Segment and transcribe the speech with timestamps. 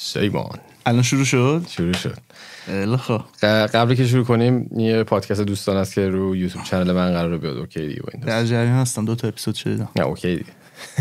[0.00, 2.18] سامان الان شروع شد؟ شروع شد.
[3.40, 7.38] ق- قبل که شروع کنیم یه پادکست دوستان است که رو YouTube channel من قرار
[7.38, 7.56] بیاد.
[7.56, 9.04] okay دیگه در جریان هستم.
[9.04, 10.50] دو تا اپیزود شنیدم نه okay دیگه.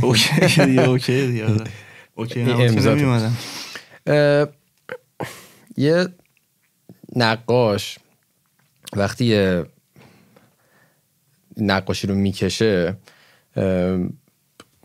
[0.02, 1.63] okay دیگه okay دیگه آره.
[2.15, 2.39] okay
[5.77, 6.07] یه
[7.16, 8.00] نقاش
[8.95, 9.66] وقتی یه
[11.57, 12.98] نقاشی رو می‌کشه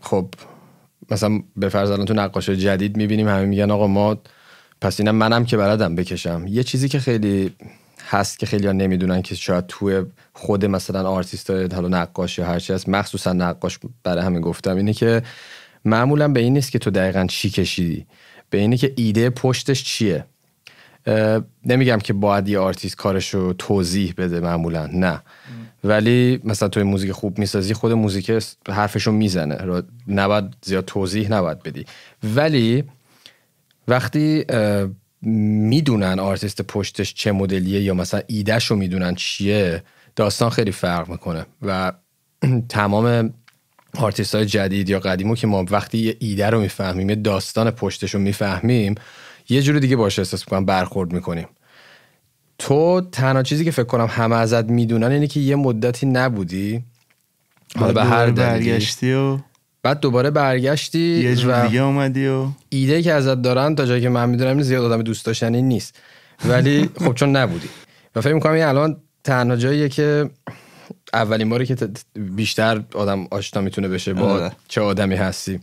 [0.01, 0.33] خب
[1.13, 4.17] مثلا به فرض الان تو نقاش جدید می‌بینیم همه میگن آقا ما
[4.81, 6.45] پس اینم منم که بلدم بکشم.
[6.47, 7.55] یه چیزی که خیلی
[8.07, 10.03] هست که خیلی نمی‌دونن که شاید توی
[10.33, 15.21] خود مثلا آرتیست حالا نقاش یا هرچی هست مخصوصا نقاش برای همین گفتم اینه که
[15.85, 18.05] معمولا به این نیست که تو دقیقا چی کشیدی.
[18.49, 20.25] به اینه که ایده پشتش چیه.
[21.65, 25.21] نمیگم که باید یه آرتیست کارش رو توضیح بده معمولا نه.
[25.83, 28.31] ولی مثلا توی موزیک خوب می‌سازی خود موزیک
[28.69, 29.83] حرفشو می‌زنه.
[30.07, 31.85] نباید زیاد توضیح نباید بدی.
[32.23, 32.83] ولی
[33.87, 34.45] وقتی
[35.21, 39.83] می‌دونن آرتیست پشتش چه مدلیه یا مثلا ایدهش رو می‌دونن چیه
[40.15, 41.45] داستان خیلی فرق می‌کنه.
[41.61, 41.91] و
[42.69, 43.33] تمام
[43.97, 48.13] آرتیست های جدید یا قدیمو که ما وقتی یه ایده رو می‌فهمیم یه داستان پشتش
[48.13, 48.95] رو می‌فهمیم
[49.49, 51.47] یه جور دیگه باشه احساس می‌کنم برخورد می‌کنیم.
[52.57, 56.83] تو تنها چیزی که فکر کنم همه ازت می‌دونن اینه که یه مدتی نبودی.
[57.75, 59.37] حالا به هر برگشتی و
[59.83, 64.09] بعد دوباره برگشتی یه جور دیگه اومدی و ایده که ازت دارن تا جایی که
[64.09, 65.99] من می‌دونم زیاد آدم دوست داشتنی نیست.
[66.45, 67.69] ولی خب چون نبودی.
[68.15, 70.29] و فکر می‌کنم این الان تنها جاییه که
[71.13, 71.75] اولین باری که
[72.15, 74.51] بیشتر آدم آشنا می‌تونه بشه با آره.
[74.67, 75.59] چه آدمی هستی.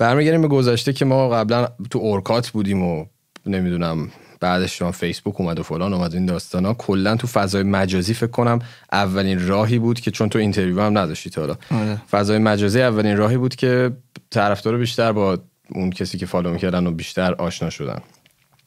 [0.00, 3.04] برمیگردیم به گذشته که ما قبلا تو اورکات بودیم و
[3.46, 4.08] نمی‌دونم
[4.40, 8.30] بعدش هم فیسبوک اومد و فلان اومد این داستان ها کلا تو فضای مجازی فکر
[8.30, 8.58] کنم
[8.92, 11.56] اولین راهی بود که چون تو interview هم نداشتی تا حالا.
[11.70, 12.02] آره.
[12.10, 13.90] فضای مجازی اولین راهی بود که
[14.30, 17.98] طرفدار بیشتر با اون کسی که follow می‌کردن و بیشتر آشنا شدن.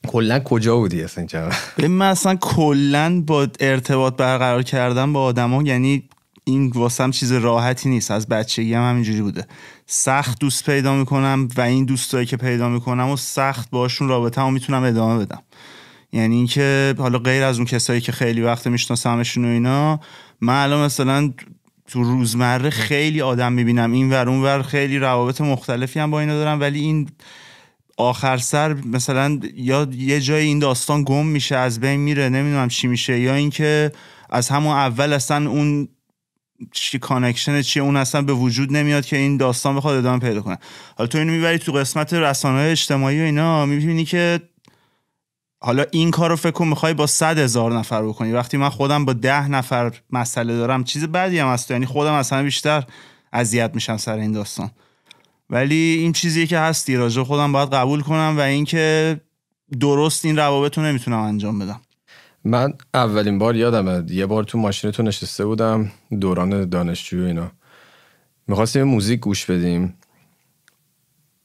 [0.07, 5.63] کلا کجا بودی اصلا اینجا ببین من اصلا کلا با ارتباط برقرار کردن با آدما
[5.63, 6.03] یعنی
[6.43, 8.11] این واسم چیز راحتی نیست.
[8.11, 9.47] از بچگی هم همینجوری بوده.
[9.85, 14.83] سخت دوست پیدا می‌کنم و این دوستایی که پیدا می‌کنم و سخت باشون رابطه می‌تونم
[14.83, 15.41] ادامه بدم.
[16.11, 19.99] یعنی اینکه حالا غیر از اون کسایی که خیلی وقت میشناسمشون و اینا
[20.41, 21.33] من الان مثلا
[21.87, 23.91] تو روزمره خیلی آدم می‌بینم.
[23.91, 26.59] این ور اون ور خیلی روابط مختلفی هم با اینا دارم.
[26.59, 27.09] ولی این
[27.97, 32.87] آخر سر مثلا یا یه جای این داستان گم میشه از بین میره نمی‌دونم چی
[32.87, 33.19] میشه.
[33.19, 33.91] یا اینکه
[34.29, 35.87] از همون اول اصلا اون
[36.71, 40.57] چی connection چیه اون اصلا به وجود نمیاد که این داستان بخواد ادامه پیدا کنه.
[40.97, 44.41] حالا تو اینو می‌بری تو قسمت رسانه اجتماعی و اینا می‌بینی که
[45.59, 48.31] حالا این کار رو فکر می‌خوای با صد هزار نفر بکنی.
[48.31, 51.71] وقتی من خودم با ده نفر مسئله دارم چیز بدی هم هست.
[51.71, 52.83] یعنی خودم اصلا بیشتر
[53.33, 54.71] اذیت میشم سر این داستان.
[55.49, 59.21] ولی این چیزی که هستی راجع خودم باید قبول کنم و اینکه
[59.79, 61.81] درست این روابط رو نمی‌تونم انجام بدم.
[62.45, 64.03] من اولین بار یادمه.
[64.11, 67.51] یه بار تو ماشین تو نشسته بودم دوران دانشجوی اینا.
[68.47, 69.93] می‌خواستیم موزیک گوش بدیم.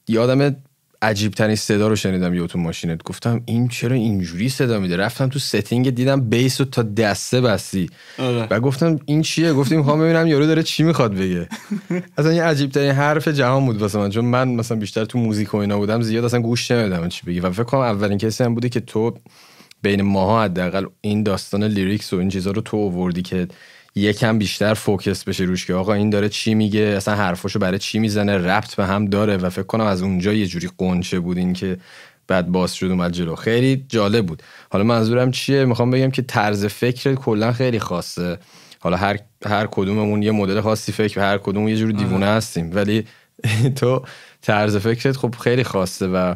[0.07, 0.55] یادم
[1.01, 3.03] عجیب ترین صدا رو شنیدم یه تو ماشینت.
[3.03, 7.89] گفتم این چرا اینجوری صدا میده؟ رفتم تو setting دیدم bass رو تا دسته بستی.
[8.17, 8.47] آره.
[8.51, 11.47] و گفتم این چیه؟ گفتیم می‌خوام ببینم یارو داره چی می‌خواد بگه.
[12.17, 14.09] اصلا یه عجیب ترین حرف جهان بود واسه من.
[14.09, 17.39] چون من مثلا بیشتر تو موزیک و اینا بودم زیاد اصلا گوش نمیدم چی بگی.
[17.39, 19.17] و فکر کنم اولین کسی هم بودی که تو
[19.81, 23.47] بین ماها حداقل این داستان lyrics و این چیزا رو تو آوردی که
[23.95, 27.99] یکم بیشتر focus بشه روش که آقا این داره چی میگه اصلا حرفاشو برای چی
[27.99, 31.53] می‌زنه؟ ربط به هم داره و فکر کنم از اونجا یه جوری غنچه بود این
[31.53, 31.77] که
[32.27, 33.35] بعد باز شد اومد جلو.
[33.35, 34.43] خیلی جالب بود.
[34.69, 38.37] حالا منظورم چیه؟ می‌خوام بگم که طرز فکر کلا خیلی خاصه.
[38.79, 42.75] حالا هر هر کدوممون یه مدل خاصی فکر و هر کدوم یه جور دیوونه هستیم.
[42.75, 43.05] ولی
[43.79, 44.03] تو
[44.41, 46.35] طرز فکرت خب خیلی خاصه و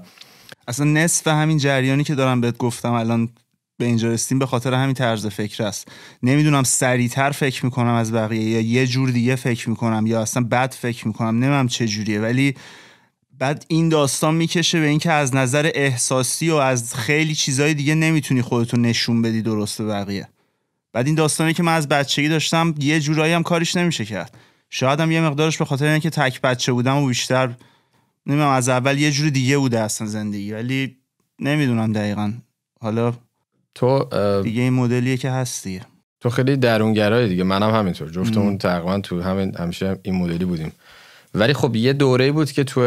[0.67, 3.29] اصلا نصف همین جریانی که دارم بهت گفتم الان
[3.77, 5.87] به اینجا رسیدیم به خاطر همین طرز فکر است.
[6.23, 10.73] نمی‌دونم سریعتر فکر می‌کنم از بقیه یا یه جور دیگه فکر می‌کنم یا اصلا بد
[10.73, 12.19] فکر می‌کنم نمی‌دونم چه جوریه.
[12.19, 12.55] ولی
[13.39, 18.41] بعد این داستان می‌کشه به اینکه از نظر احساسی و از خیلی چیزهای دیگه نمی‌تونی
[18.41, 20.27] خودتو نشون بدی درست به بقیه.
[20.93, 24.37] بعد این داستانی که من از بچگی داشتم یه جورایی هم کارش نمیشه کرد.
[24.69, 27.55] شاید هم یه مقدارش به خاطر اینکه تک بچه بودم و بیشتر
[28.25, 30.97] نمی‌دونم از اول یه جور دیگه بوده اصلا زندگی ولی
[31.39, 32.33] نمی‌دونم دقیقا.
[32.81, 33.13] حالا
[33.75, 34.07] تو
[34.43, 35.81] دیگه این مدلیه که هست دیگه.
[36.21, 37.43] تو خیلی درونگرایی دیگه.
[37.43, 38.09] منم همینطور.
[38.09, 40.71] جفتمون تقریبا تو همین همیشه این مدلی بودیم.
[41.35, 42.81] ولی خب یه دوره بود که تو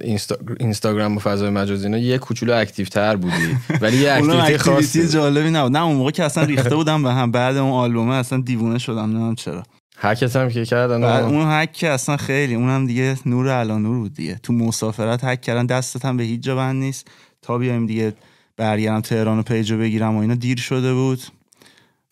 [0.00, 0.36] اینستا...
[0.60, 3.56] اینستاگرام و فضای مجازی اینا یه کوچولو اکتیو تر بودی.
[3.82, 5.08] ولی یه اکتیویتی خاصی.
[5.08, 5.72] جالبی نبود.
[5.72, 7.30] نه اون موقع که اصلا ریخته بودم به هم.
[7.30, 9.04] بعد اون آلبومه اصلا دیوونه شدم.
[9.04, 9.62] نمی‌دونم چرا.
[10.02, 14.14] هکت هم که کردن اون هک که اصلا خیلی اونم دیگه نور علی نور بود
[14.14, 14.40] دیگه.
[14.42, 17.08] تو مسافرت هک کردن دستت هم به هیچ جا بند نیست.
[17.42, 18.12] تا بیایم دیگه
[18.56, 21.22] برگردم تهران و page و بگیرم و اینا دیر شده بود.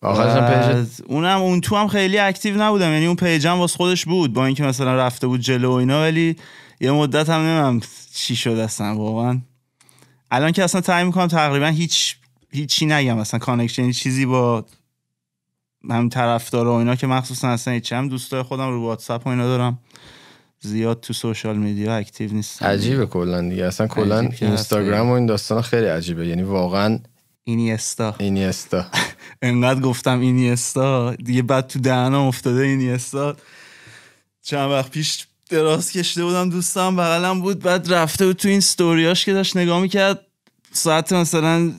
[0.01, 2.91] آخرش page اونم اون تو هم خیلی active نبودم.
[2.91, 6.01] یعنی اون page م واسه خودش بود با اینکه مثلا رفته بود جلو و اینا
[6.01, 6.35] ولی
[6.81, 7.81] یه مدت هم نمی‌دونم
[8.13, 9.41] چی شد اصلا واقعا.
[10.31, 12.15] الان که اصلا تعیین می‌کنم تقریبا هیچ
[12.51, 13.17] هیچی نگم.
[13.17, 14.65] اصلا connection چیزی با
[15.89, 19.47] هم طرفدار و اینا که مخصوصا اصلا هیچی هم دوستای خودم رو واتساپ و اینا
[19.47, 19.79] دارم.
[20.61, 22.65] زیاد تو social media active نیستم.
[22.65, 23.65] عجیبه کلا دیگه.
[23.65, 26.27] اصلا کلا اینستاگرام و این داستان خیلی عجیبه.
[26.27, 26.99] یعنی واقعا
[27.43, 28.15] اینیستا.
[28.19, 28.85] اینیستا.
[29.41, 31.15] انقدر گفتم اینیستا.
[31.15, 33.35] دیگه بعد تو دهنم افتاده اینیستا.
[34.43, 36.95] چند وقت پیش دراز کشیده بودم دوستم.
[36.95, 37.59] بغلم بود.
[37.59, 40.25] بعد رفته بود تو این استوریاش که داشت نگاه می‌کرد.
[40.71, 41.71] ساعت مثلا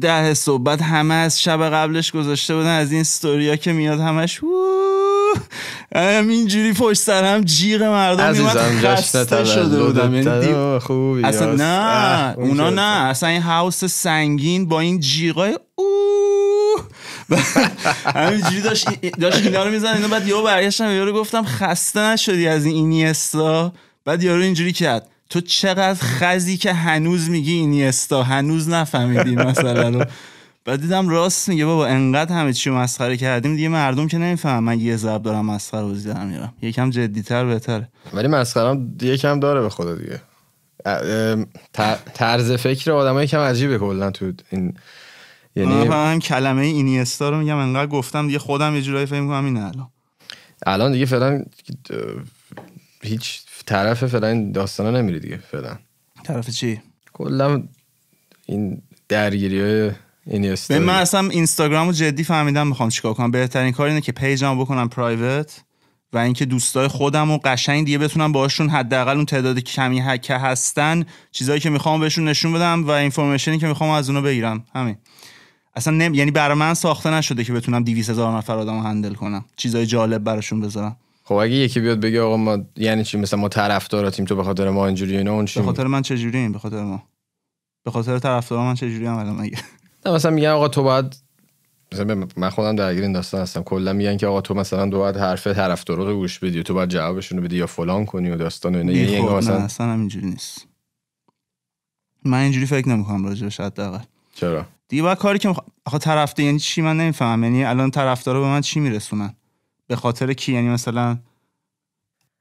[0.00, 4.40] ده صبح بعد همه از شب قبلش گذاشته بودن از این ستوریا که میاد همش
[5.94, 11.54] همینجوری پشت سر هم جیغ مردم جشن خسته شده بودم یعنی خوبی اصلا.
[11.54, 16.86] نه اونا نه اصلا این هاوس سنگین با این جیغای اوه!
[18.14, 22.64] همینجوری داشت داشت اینا رو میزن اینا بعد یهو برگشتم یارو گفتم خسته نشدی از
[22.64, 23.72] این اینیستا
[24.04, 30.04] بعد یارو اینجوری کرد تو چقدر خزی که هنوز میگی اینیستا هنوز نفهمیدی مثلا رو.
[30.64, 33.56] بعد دیدم راست میگه بابا انقدر همه چی مسخره کردیم.
[33.56, 34.64] دیگه مردم که نمی‌فهمن.
[34.64, 37.88] من یه ضرب دارم مسخره بازی دارم میرم یکم جدیتر بهتره.
[38.12, 40.20] ولی مسخرم یکم داره به خدا دیگه.
[42.14, 44.74] طرز فکر آدم یکم عجیبه کلا تو این
[45.56, 49.60] یعنی هم کلمه اینیستا رو میگم انقدر گفتم دیگه خودم یه جورایی فکر می‌کنم اینه
[49.60, 49.88] الان.
[50.66, 51.44] الان دیگه فعلا
[53.02, 55.78] هیچ طرف فعلا این داستانا نمیری دیگه فعلا.
[56.24, 56.80] طرف چی؟
[57.12, 57.62] کلا
[58.46, 59.90] این درگیری های
[60.26, 63.30] اینیستا به من اصلا اینستاگرام رو جدی فهمیدم می‌خوام چیکار کنم.
[63.30, 65.60] بهترین کار اینه که پیجم بکنم پرایوت
[66.12, 70.34] و اینکه دوستای خودم و قشنگ دیگه بتونم باشون حداقل اون تعداد کمی ه- که
[70.36, 74.64] هستن چیزایی که می‌خوام بهشون نشون بدم و اینفورمیشنی که می‌خوام از اونا بگیرم.
[74.74, 74.96] همین.
[75.76, 76.14] اصلا نم...
[76.14, 79.44] یعنی برای من ساخته نشده که بتونم 200 هزار نفر آدم رو هندل کنم.
[79.56, 80.96] چیزای جالب براشون بذارم.
[81.30, 84.70] خب اگه یکی بیاد بگه آقا ما یعنی چی؟ مثلا ما طرفداراتیم تو به خاطر
[84.70, 87.02] ما اینجوری اینا اون چی به خاطر من چجوری به خاطر ما.
[87.84, 89.58] به خاطر طرفدار من چجوری هم الان مگه؟
[90.06, 91.16] نه مثلا میگن آقا تو باید
[91.92, 93.62] مثلا من خودم درگیر این داستان هستم.
[93.62, 96.88] کلا میگن که آقا تو مثلا تو باید حرف طرفدارا رو گوش بدی تو باید
[96.88, 98.92] جوابشون رو بدی یا فلان کنی و داستان و اینا.
[98.92, 100.66] یعنی خب، مثلا اصلا هم اینجوری نیست.
[102.24, 104.04] من اینجوری فکر نمی‌کنم راجبش حداقل.
[104.34, 105.58] چرا؟ دیگه باید کاری که مخ...
[105.84, 109.34] آخه طرفدار یعنی چی من نمی‌فهمم؟ یعنی الان طرفدارا به من چی میرسونن؟
[109.90, 111.18] به خاطر کی؟ یعنی مثلا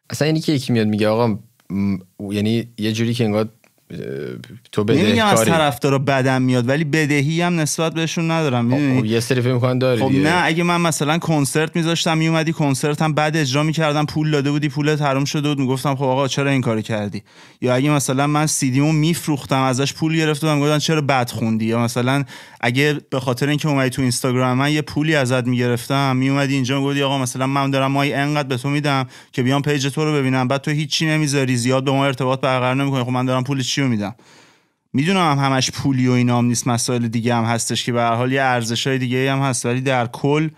[0.09, 3.49] اصلا اینی که یکی میاد میگه آقا م، یعنی یه جوری که انگار
[4.71, 9.19] تو نمیگم از طرفدارا بدم میاد ولی بدهی هم نسبت بهشون ندارم خب می‌دونی؟ یه
[9.19, 10.11] سری فکر می‌کنن داری خب.
[10.11, 14.69] نه اگه من مثلا کنسرت میذاشتم میومدی کنسرت هم بعد اجرا می‌کردم پول داده بودی
[14.69, 17.23] پول حروم شده بود می‌گفتم خب آقا چرا این کارو کردی؟
[17.61, 21.79] یا اگه مثلا من سیدیمو میفروختم ازش پول گرفته بودم گفتن چرا بد خوندی؟ یا
[21.79, 22.23] مثلا
[22.61, 27.03] اگه به خاطر اینکه اومدی تو اینستاگرام من یه پولی ازت می‌گرفتم میومدی اینجا می‌گفتی
[27.03, 30.47] آقا مثلا من دارم ماهی انقدر به تو میدم که بیام page تو رو ببینم
[30.47, 33.78] بعد تو هیچی نمی‌ذاری زیاد به ما ارتباط برقرار نمی‌کنی خب من دارم پول چی
[33.79, 34.15] رو میدم؟
[34.93, 38.31] می‌دونم هم همش پولی و اینام نیست مسائل دیگه هم هستش که به هر حال
[38.31, 40.49] یه ارزش های دیگه هم هست ولی در کل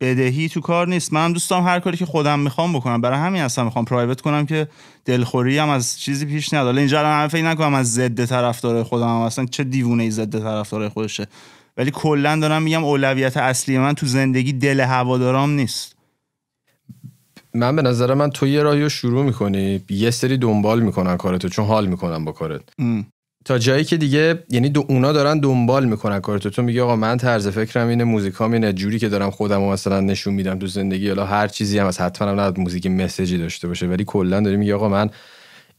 [0.00, 1.12] بدهی تو کار نیست.
[1.12, 4.20] من هم دوست دارم هر کاری که خودم می‌خوام بکنم برای همین اصلا می‌خوام private
[4.20, 4.68] کنم که
[5.04, 6.66] دلخوری هم از چیزی پیش نیاد.
[6.66, 10.10] حالا اینجا الان همه فکر نکنن از ضد طرفدار خودم هم اصلا چه دیوونه ای
[10.10, 11.26] ضد طرفدار خودشه.
[11.76, 15.93] ولی کلا دارم میگم اولویت اصلی من تو زندگی دل هوادارام نیست.
[17.54, 19.80] من به نظر من تو یه راهی رو شروع می‌کنی.
[19.90, 22.62] یه سری دنبال می‌کنن کارتو چون حال می‌کنن با کارت.
[22.78, 23.06] ام.
[23.44, 26.50] تا جایی که دیگه یعنی دو اونا دارن دنبال می‌کنن کارتو.
[26.50, 30.00] تو میگی آقا من طرز فکرم اینه موزیکام اینه جوری که دارم خودم رو مثلا
[30.00, 33.68] نشون میدم تو زندگی حالا هر چیزی هم از حتما هم نباید موزیک مسیجی داشته
[33.68, 35.10] باشه ولی کلا داری میگی آقا من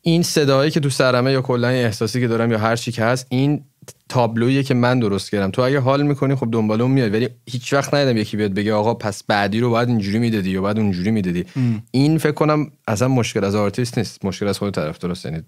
[0.02, 3.04] این صدایی که تو سرمه یا کلا این احساسی که دارم یا هر چی که
[3.04, 3.64] هست این
[4.10, 5.52] تابلویی که من درست کردم.
[5.52, 8.74] تو اگه حال می‌کنی خب دنبال اون میاد ولی هیچ وقت ندیدم یکی بیاد بگه
[8.74, 11.46] آقا پس بعدی رو باید اینجوری می‌دادی یا باید اونجوری می‌دادی.
[11.92, 14.26] این فکر کنم اصلا مشکل از آرتیست نیست.
[14.26, 15.42] مشکل از خود طرفداراست یعنی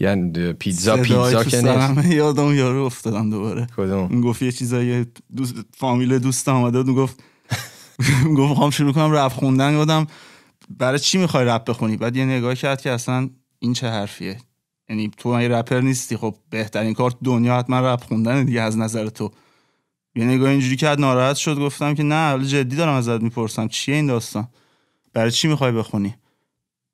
[0.00, 2.12] یعنی پیتزا صدای پیتزا که نیست.
[2.12, 3.66] یادم یارو افتادم دوباره.
[3.76, 5.06] کدوم؟ اون گفت یه چیزایی
[5.36, 6.96] دوست فامیل دوستم اومده بود.
[6.96, 7.16] گفت
[8.36, 9.78] گفت می‌خوام شروع کنم رپ خوندن.
[9.78, 10.06] گفتم
[10.78, 14.36] برای چی می‌خوای رپ بخونی؟ بعد یه نگاه کرد که اصلا این چه حرفیه.
[14.88, 16.16] یعنی تو یه رپر نیستی.
[16.16, 19.30] خب بهترین کار دنیا حتما رپ خوندن دیگه از نظر تو.
[20.14, 21.58] یه نگاه اینجوری کرد ناراحت شد.
[21.58, 23.68] گفتم که نه جدی دارم ازت می‌پرسم.
[23.68, 24.48] چیه این داستان؟
[25.12, 26.14] برای چی می‌خوای بخونی؟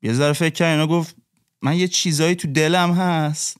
[0.01, 1.15] یه ذره فکر کرد اینا گفت
[1.61, 3.57] من یه چیزایی تو دلم هست.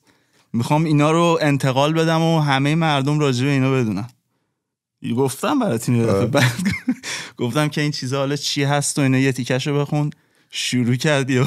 [0.52, 4.08] می‌خوام اینا رو انتقال بدم و همه مردم راجع به اینا بدونن.
[5.16, 6.30] گفتم برات این
[7.36, 10.10] گفتم که این چیزا حالا چی هست و اینا یه تیکشو بخون.
[10.50, 11.44] شروع کردی و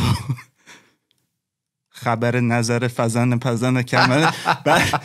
[2.01, 4.31] خبر نظر فزن پزن کمل
[4.65, 5.01] بعد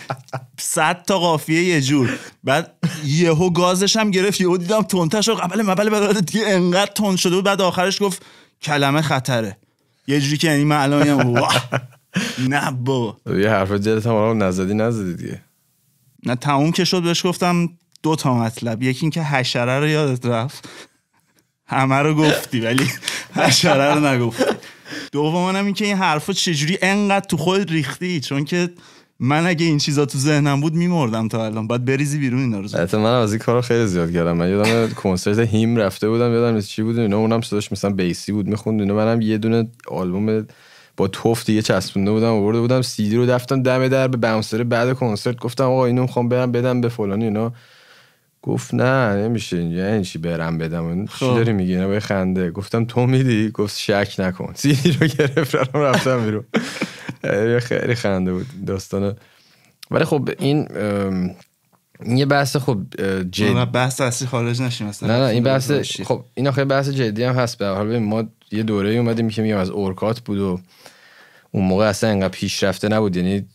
[0.59, 2.19] صد تا قافیه یه جور.
[2.45, 7.17] بعد یهو گازش هم گرفت یهو دیدم تونتش رو قبل مبل بعد دیگه انقدر تون
[7.17, 8.23] شده بود بعد آخرش گفت
[8.63, 9.57] کلمه خطره.
[10.07, 11.39] یه جوری که یعنی من الان
[12.49, 15.43] نه با یه حرف جلت هم نزدی نزدی دیگه.
[16.27, 17.69] نه تموم که شد بهش گفتم
[18.03, 18.83] دو تا مطلب.
[18.83, 20.69] یکی اینکه حشره رو یادت رفت.
[21.67, 22.91] همه رو گفتی ولی
[23.35, 24.45] حشره رو نگفتی.
[25.13, 28.69] دوم هم این که این حرفا چجوری انقدر تو خود ریختی؟ چون که
[29.21, 31.67] من اگه این چیزا تو ذهنم بود میمردم تا الان.
[31.67, 32.99] باید بریزی بیرون اینا رو.
[32.99, 34.33] من از این کارا خیلی زیاد کردم.
[34.33, 36.99] من یادم کنسرت هیم رفته بودم یادم چی بود.
[36.99, 38.81] اینا اونم صداش مثلا بیسی بود می‌خوند.
[38.81, 40.47] اینا منم یه دونه آلبوم
[40.97, 44.93] با توف دیگه چسبونده بودم آورده بودم سی رو دفتم دم در به باونسر بعد
[44.93, 45.37] کنسرت.
[45.37, 47.53] گفتم آقا اینو می‌خوام برم بدم به فلانی اینا.
[48.43, 49.57] گفت نه نمیشه.
[49.63, 51.35] یعنی چی برم بدم؟ چی خب.
[51.35, 52.51] داری میگی؟ اینا خنده.
[52.51, 54.53] گفتم تو میدی گفت شک نکن.
[54.57, 56.45] سیدی رو گرفت رفتم بیرون.
[57.61, 59.17] خیلی خنده بود داستانه
[59.91, 60.69] ولی خب این
[62.05, 62.79] این یه بحث خب
[63.31, 65.71] جدی بحث اصلی خارج نشیم مثلا نه نه این بحث
[66.05, 67.59] خب این آخه بحث جدی هم هست.
[67.59, 70.61] به حال ما یه دوره اومدیم که میگم از اورکات بود و
[71.55, 73.17] اون موقع اصلا انقدر پیشرفته نبود.
[73.17, 73.47] یعنی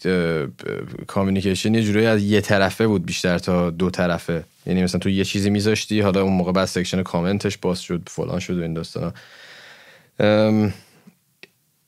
[1.07, 4.43] communication یه جوری از یه طرفه بود بیشتر تا دو طرفه.
[4.65, 8.01] یعنی مثلا تو یه چیزی میذاشتی حالا اون موقع بعد section comment ش باز شد
[8.07, 9.13] فلان شد و این داستانا.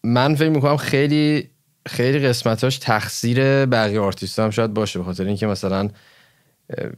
[0.04, 1.50] من فکر می‌کنم خیلی
[1.88, 5.90] خیلی قسمتاش تقصیر بقیه آرتیست هم شاید باشه به خاطر اینکه مثلا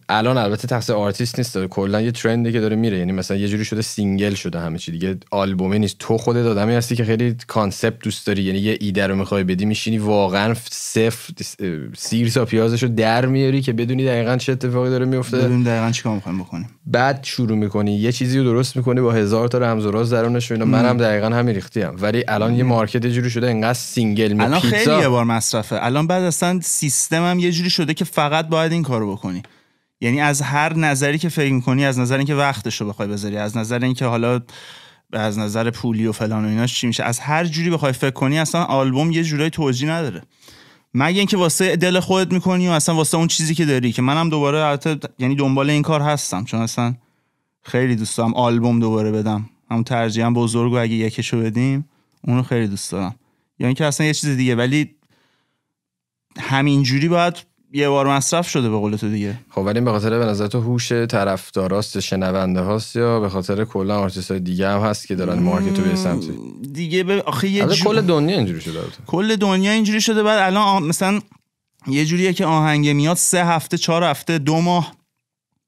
[0.09, 3.47] الان البته تقصیر آرتیست نیست کلا یه trend ی که داره میره یعنی مثلا یه
[3.47, 5.95] جوری شده single شده همه چی دیگه آلبومی نیست.
[5.99, 9.65] تو خودت آدمی هستی که خیلی concept دوست داری یعنی یه ایده رو می‌خوای بدی
[9.65, 11.33] میشینی واقعا صفر
[11.97, 16.15] سیر تا پیازشو در میاری که بدونی دقیقا چه اتفاقی داره میفته بدونی دقیقا چیکار
[16.15, 16.69] می‌خوایم بکنیم.
[16.85, 20.51] بعد شروع می‌کنی یه چیزی رو درست می‌کنی با هزار تا رمز و راز درونش
[20.51, 20.65] و اینا.
[20.65, 21.95] منم دقیقا همین ریختی هم.
[21.99, 25.85] ولی الان یه market جوری شده انقدر single الان خیلی یه بار مصرفه.
[25.85, 29.43] الان بعد اصلا سیستم یه جوری شده که فقط باید این کارو بکنی.
[30.01, 33.58] یعنی از هر نظری که فکر می‌کنی از نظر اینکه وقتش رو بخوای بذاری از
[33.58, 34.41] نظر اینکه حالا
[35.13, 38.39] از نظر پولی و فلان و ایناش چی میشه از هر جوری بخوای فکر کنی
[38.39, 40.22] اصلا آلبوم یه جورایی توجیه نداره.
[40.93, 44.29] مگه اینکه واسه دل خودت می‌کنی و اصلا واسه اون چیزی که داری که منم
[44.29, 46.96] دوباره البته یعنی دنبال این کار هستم چون اصلا
[47.62, 49.50] خیلی دوست دارم آلبوم دوباره بدم.
[49.72, 51.89] هم ترجیحاً بزرگ و اگه یکشو بدیم
[52.27, 53.15] اونو خیلی دوست دارم.
[53.60, 54.96] یا اینکه اصلا یه چیز دیگه ولی
[56.39, 59.37] همینجوری باید یه بار مصرف شده به قول تو دیگه.
[59.49, 63.99] خب ولی به خاطر به نظر تو هوش طرفداراست شنونده هاست یا به خاطر کلا
[63.99, 66.33] آرتیست های دیگه هم هست که دارن market رو به سمتی
[66.73, 67.83] دیگه به آخه یه جو...
[67.83, 70.23] کل دنیا اینجوری شده کل دنیا اینجوری شده.
[70.23, 71.21] بعد الان مثلا
[71.87, 74.95] یه جوریه که آهنگ میاد سه هفته چهار هفته دو ماه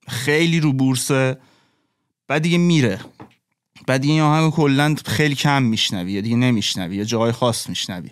[0.07, 1.37] خیلی رو بورسه.
[2.27, 2.99] بعد دیگه میره.
[3.87, 8.09] بعد دیگه این آهنگ کلا خیلی کم میشنوی یا دیگه نمیشنوی یا جای خاص میشنوی.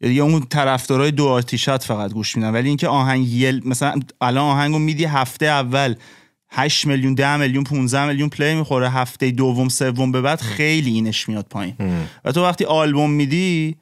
[0.00, 2.52] یا اون طرفدارای دو آتیشات فقط گوش میدن.
[2.52, 5.94] ولی اینکه آهنگ یل مثلا الان آهنگو میدی هفته اول
[6.50, 11.28] 8 میلیون 10 میلیون 15 میلیون پلی می‌خوره هفته دوم سوم به بعد خیلی اینش
[11.28, 11.74] میاد پایین.
[12.24, 13.76] و تو وقتی آلبوم میدی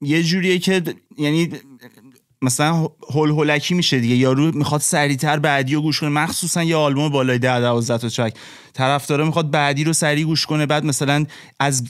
[0.00, 0.82] یه جوریه که
[1.18, 1.48] یعنی
[2.42, 4.16] مثلا هول هولکی میشه دیگه.
[4.16, 6.10] یارو می‌خواد سریعتر بعدی رو گوش کنه.
[6.10, 8.34] مخصوصا یه آلبوم بالای 10 12 تا ترک.
[8.72, 10.66] طرفدارا می‌خواد بعدی رو سریع گوش کنه.
[10.66, 11.26] بعد مثلا
[11.60, 11.84] از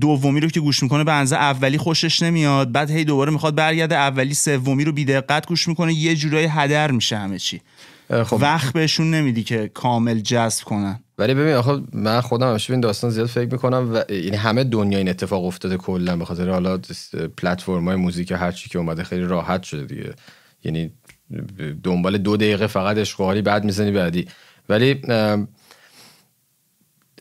[0.00, 2.72] دومی رو که گوش می‌کنه به انزه اولی خوشش نمیاد.
[2.72, 5.94] بعد هی دوباره می‌خواد برگرده اولی سومی رو بیدقت گوش می‌کنه.
[5.94, 7.60] یه جورایی هدر میشه همه چی.
[8.24, 8.38] خب.
[8.40, 11.00] وقت بهشون نمیدی که کامل جذب کنن.
[11.22, 14.98] ولی ببین آخه من خودم همیشه این داستان زیاد فکر می‌کنم و یعنی همه دنیا
[14.98, 16.80] این اتفاق افتاده کلا به خاطر حالا
[17.36, 20.14] پلتفرم های موزیک هر چی که اومده خیلی راحت شده دیگه.
[20.64, 20.92] یعنی
[21.82, 24.26] دنبال دو دقیقه فقط اشغالی بعد می‌زنی بعدی.
[24.68, 25.00] ولی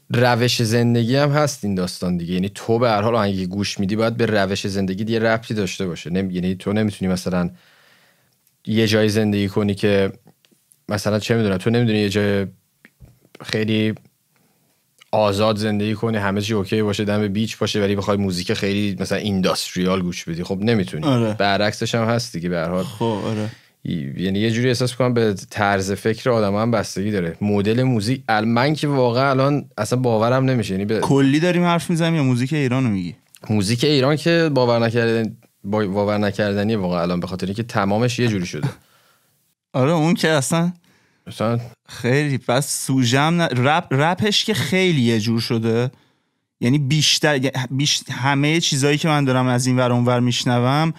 [0.10, 2.34] روش زندگی هم هست این داستان دیگه.
[2.34, 5.88] یعنی تو به هر حال آهنگی گوش میدی باید به روش زندگی دیگه ربطی داشته
[5.88, 6.10] باشه.
[6.10, 6.34] نمی...
[6.34, 7.50] یعنی تو نمی‌تونی مثلا
[8.66, 10.12] یه جای زندگی کنی که
[10.90, 12.46] مثلا چه می‌دونم تو نمی‌دونی یه جای
[13.44, 13.94] خیلی
[15.12, 19.18] آزاد زندگی کنی همه چی اوکی باشه دم بیچ باشه ولی بخوای موزیک خیلی مثلا
[19.18, 21.08] اینداستریال گوش بدی خب نمی‌تونی.
[21.08, 21.34] آره.
[21.34, 23.50] برعکسش هم هست دیگه به هر حال خب آره.
[23.84, 27.38] یعنی یه جوری احساس کنم به طرز فکر آدم هم بستگی داره.
[27.42, 30.80] مدل موزیک من که واقعا الان اصلا باورم نمیشه.
[30.80, 33.16] یعنی کلی داریم حرف می‌زنیم یا موزیک ایران رو میگی؟
[33.50, 38.46] موزیک ایران که باور نکردن باور نکردنی واقعا الان به خاطر اینکه تمامش یه جوری
[38.46, 38.70] شده.
[39.74, 40.72] آره اون که اصلا
[41.28, 41.60] مثلا
[41.90, 45.92] خیلی پس سوژم رپ رپش که خیلی یه جور شده.
[46.60, 47.52] یعنی بیشتر
[48.12, 50.94] همه چیزایی که من دارم از این ور اونور میشنوم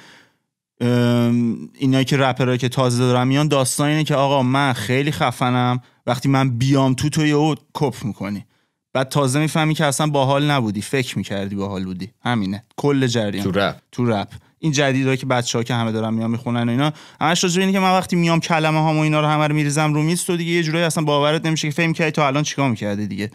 [1.78, 5.80] اینا که رپرها که تازه دارم میان داستان اینه که آقا من خیلی خفنم.
[6.06, 8.46] وقتی من بیام تو تو یهو کپ می‌کنی.
[8.92, 10.82] بعد تازه می‌فهمی که اصلا باحال نبودی.
[10.82, 12.10] فکر می‌کردی باحال بودی.
[12.24, 12.64] همینه.
[12.76, 13.44] کل جریان.
[13.44, 13.76] تو رپ.
[13.92, 14.28] تو رپ.
[14.62, 17.72] این جدیدا که بچه ها که همه دارن میان می‌خونن و اینا همش راجع اینه
[17.72, 20.36] که من وقتی میام کلمه ها و اینا رو همه رو میریزم رو میز تو
[20.36, 23.30] دیگه یه جورایی اصلا باورت نمیشه که فهم کردی تو الان چیکار می‌کردی دیگه.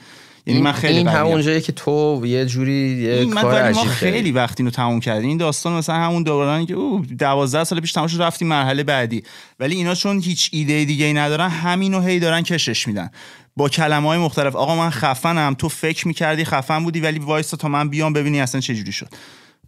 [0.46, 3.92] یعنی من خیلی این همون جایی که تو یه جوری یه من کار ما عجیب
[3.92, 5.30] خیلی خیلی وقت اینو تموم کردیم.
[5.30, 9.24] این داستان مثلا همون دورانی که او 12 سال پیش تموم شد رفتیم مرحله بعدی.
[9.60, 13.10] ولی اینا چون هیچ ایده دیگه ای ندارن همینو هی دارن کشش میدن.
[13.58, 17.68] با کلمه های مختلف آقا من خفنم تو فکر می‌کردی خفن بودی ولی وایسا تا
[17.68, 19.10] من بیام ببینی اصلا چه جوری شد.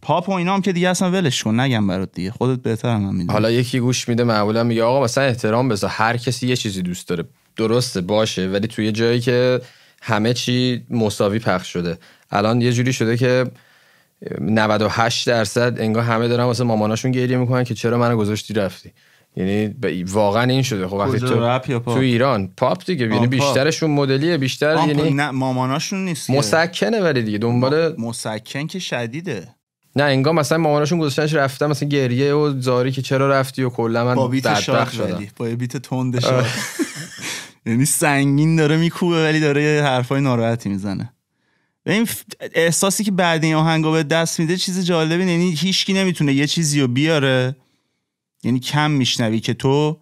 [0.01, 2.31] پاپ و اینا هم که دیگه اصلا ولش کن نگم برات دیگه.
[2.31, 6.17] خودت بهتر من می‌دونی حالا یکی گوش میده معمولا میگه آقا مثلا احترام بذار هر
[6.17, 7.23] کسی یه چیزی دوست داره
[7.55, 9.61] درسته باشه ولی توی یه جایی که
[10.01, 11.97] همه چی مساوی پخش شده.
[12.31, 13.45] الان یه جوری شده که
[14.41, 18.91] 98 درصد انگار همه دارن واسه ماماناشون گریه می‌کنن که چرا منو گذاشتی رفتی؟
[19.35, 20.87] یعنی واقعا این شده.
[20.87, 22.47] خب وقتی تو؟ تو ایران.
[22.57, 23.27] پاپ دیگه یعنی.
[23.27, 26.29] بیشترشون مدلیه بیشتر یعنی نه ماماناشون نیست.
[26.29, 29.47] مسکنه ولی دیگه دنبال مسکن که شدیده.
[29.99, 34.05] نه انگار مثلا ماماناشون گذاشتنش رفتن مثلا گریه و زاری که چرا رفتی و کلا
[34.05, 36.23] من با بیت ولی با بیت تند
[37.65, 41.13] یعنی سنگین داره میکوبه ولی داره یه حرفای ناراحتی می‌زنه.
[41.85, 42.07] و این
[42.53, 46.81] احساسی که بعد این آهنگا به دست میده چیز جالبی یعنی هیچکی نمی‌تونه یه چیزی
[46.81, 47.55] رو بیاره.
[48.43, 49.99] یعنی کم میشنوی که تو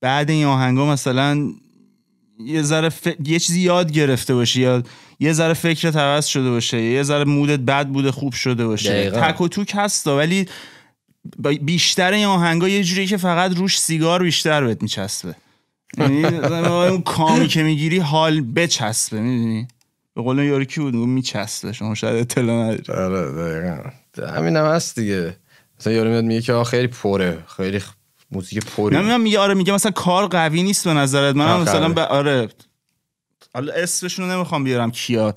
[0.00, 1.48] بعد این آهنگا مثلا
[2.38, 3.08] یه ذره ف...
[3.24, 4.82] یه چیزی یاد گرفته باشی یا
[5.24, 8.90] یه ذره فکرت عوض شده باشه یه ذره مودت بد بوده خوب شده باشه.
[8.90, 9.20] دقیقاً.
[9.20, 10.46] تک و توک هستا ولی
[11.62, 15.34] بیشتر این آهنگا یه جوری که فقط روش سیگار بیشتر بهت میچسبه.
[15.98, 16.24] یعنی
[16.90, 19.68] اون کامی که می‌گیری حال بچسبه می‌دونی؟
[20.14, 22.92] به قول یارو کی بود میچسبه شما شاید اطلاع نداری.
[22.92, 23.90] آره دقیقا.
[24.36, 25.36] همین هم هست دیگه.
[25.80, 27.80] مثلا یارو میاد میگه که خیلی پره خیلی
[28.30, 28.96] موزیک پری.
[28.96, 31.36] نمی‌دونم میگه آره میگه مثلا کار قوی نیست به نظرت.
[31.36, 31.88] من مثلا.
[31.88, 32.48] به آره
[33.54, 35.34] حالا اسمشون رو نمی‌خوام بیارم کیا.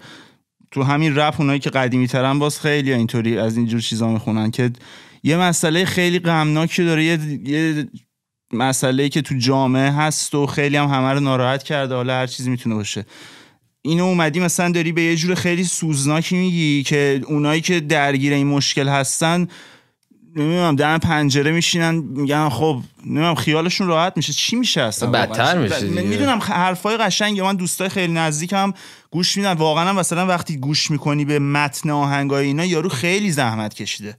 [0.72, 4.72] تو همین رپ اونایی که قدیمی ترن باز خیلی اینطوری از اینجور چیزا می‌خونن که
[5.24, 7.04] یه مسئله خیلی غمناکی داره.
[7.04, 7.88] یه, یه
[8.54, 11.96] مسئله که تو جامعه هست و خیلی هم همه رو ناراحت کرده.
[11.96, 13.06] حالا هر چیزی می‌تونه باشه.
[13.82, 18.48] اینو اومدی مثلا داری به یه جور خیلی سوزناکی میگی که اونایی که درگیر این
[18.48, 19.48] مشکل هستن
[20.36, 24.34] نمی‌دونم در پنجره میشینن میگن خب نمی‌دونم خیالشون راحت میشه.
[24.34, 25.82] چی میشه اصلا؟ بدتر؟ میشه.
[25.82, 28.74] می‌دونم حرفای قشنگ من دوستای خیلی نزدیکم
[29.12, 29.54] گوش میدن.
[29.54, 34.18] واقعا مثلا وقتی گوش می‌کنی به متن آهنگای اینا یارو خیلی زحمت کشیده.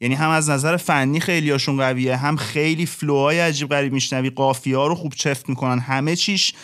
[0.00, 4.30] یعنی هم از نظر فنی خیلی هاشون قویه هم خیلی فلوهای عجیب غریب میشنوی.
[4.30, 5.78] قافیه ها رو خوب چفت می‌کنن.
[5.78, 6.54] همه چیش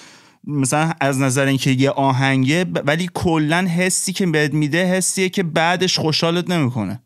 [0.46, 5.98] مثلا از نظر اینکه یه آهنگه ولی کلا حسی که بهت میده حسیه که بعدش
[5.98, 7.00] خوشحالت نمی‌کنه.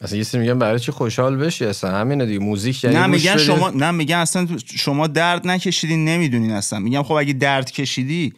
[0.00, 2.38] اصلا یه سری میگن برای چی خوشحال بشی اصلا؟ همینه دیگه.
[2.38, 3.36] موزیک یعنی نه میگن.
[3.36, 6.78] شما نه میگن اصلا شما درد نکشیدین نمی‌دونین اصلا.
[6.78, 8.32] میگم خب اگه درد کشیدی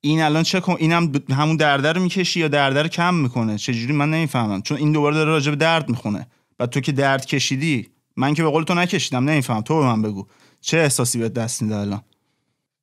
[0.00, 3.92] این الان چه کن اینم همون درد رو می‌کشی یا درد رو کم می‌کنه؟ چجوری؟
[3.92, 4.62] من نمی‌فهمم.
[4.62, 6.26] چون این دوباره داره راجع به درد می‌خونه.
[6.58, 10.02] و تو که درد کشیدی من که به قول تو نکشیدم نمیفهم تو به من
[10.02, 10.26] بگو.
[10.60, 12.00] چه احساسی بهت دست میده الان؟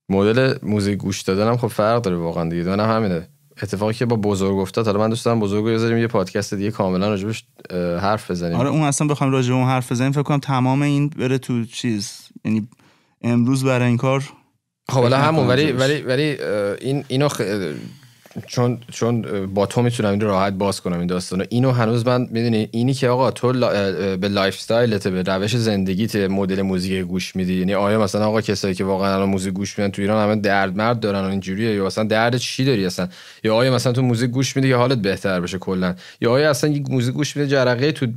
[0.09, 2.63] مدل موزیک گوش دادنم خب فرق داره واقعا دیگه.
[2.63, 3.27] منم همینه.
[3.61, 7.09] اتفاقی که با بزرگ افتاد حالا من دوست دارم بزرگ بذاریم یه پادکست دیگه کاملا
[7.09, 7.43] راجبش
[8.01, 11.37] حرف بزنیم آره اون اصلا بخوام راجع اون حرف بزنیم فکر کنم تمام این بره
[11.37, 12.11] تو چیز
[12.45, 12.67] یعنی
[13.21, 14.23] امروز برای این کار
[14.89, 15.71] خب حالا همون ولی.
[15.71, 16.37] ولی ولی
[16.81, 17.41] این اینو خ...
[18.47, 22.67] چون چون با تو می‌تونم این راحت باز کنم این داستانو اینو هنوز من می‌دونی
[22.71, 27.53] اینی که آقا تو لا- به lifestyle ت به روش زندگیت مدل موزیک گوش میدی.
[27.53, 30.77] یعنی آیا مثلا آقا کسایی که واقعا الان موزیک گوش میدن تو ایران همه درد
[30.77, 33.07] مرد دارن و اینجوریه؟ یا مثلا درد چی داری اصلا؟
[33.43, 36.69] یا آیا مثلا تو موزیک گوش میدی که حالت بهتر بشه کلا؟ یا آیا اصلا
[36.69, 38.07] یک موزیک گوش میده جرقه تو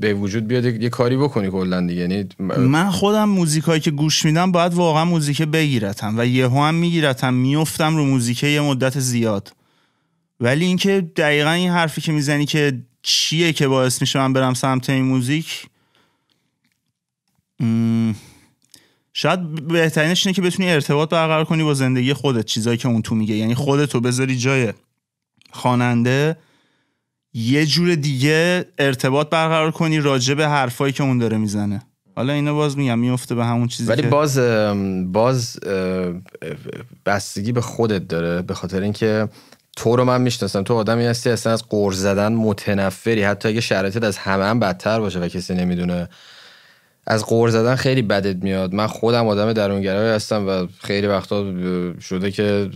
[0.00, 2.28] به وجود بیاد یه کاری بکنی کلا دیگه؟ یعنی
[2.58, 7.96] من خودم موزیکایی که گوش میدم باید واقعا موزیک بگیرتم و یهو هم میگیرتم میفتم
[7.96, 9.52] رو موزیک یه مدت زیاد.
[10.40, 14.90] ولی اینکه دقیقا این حرفی که می‌زنی که چیه که باعث میشه من برم سمت
[14.90, 15.66] این موزیک؟
[17.60, 18.12] م،
[19.12, 23.14] شاید بهترینش اینه که بتونی ارتباط برقرار کنی با زندگی خودت چیزایی که اون تو
[23.14, 23.34] میگه.
[23.34, 24.72] یعنی خودتو بذاری جای
[25.50, 26.38] خواننده
[27.32, 31.82] یه جور دیگه ارتباط برقرار کنی راجع به حرفایی که اون داره می‌زنه.
[32.16, 34.38] حالا اینو باز میگم میفته به همون چیزی ولی که باز
[35.12, 35.58] باز
[37.06, 39.28] بستگی به خودت داره به خاطر اینکه
[39.78, 40.62] تو رو من می‌شناسم.
[40.62, 43.22] تو آدمی هستی اصلا از قرض زدن متنفری.
[43.22, 46.08] حتی اگه شرایطت از همه هم بدتر باشه و کسی نمی‌دونه.
[47.06, 48.74] از قرض زدن خیلی بدت میاد.
[48.74, 51.44] من خودم آدم درونگرایی هستم و خیلی وقتا
[52.00, 52.70] شده که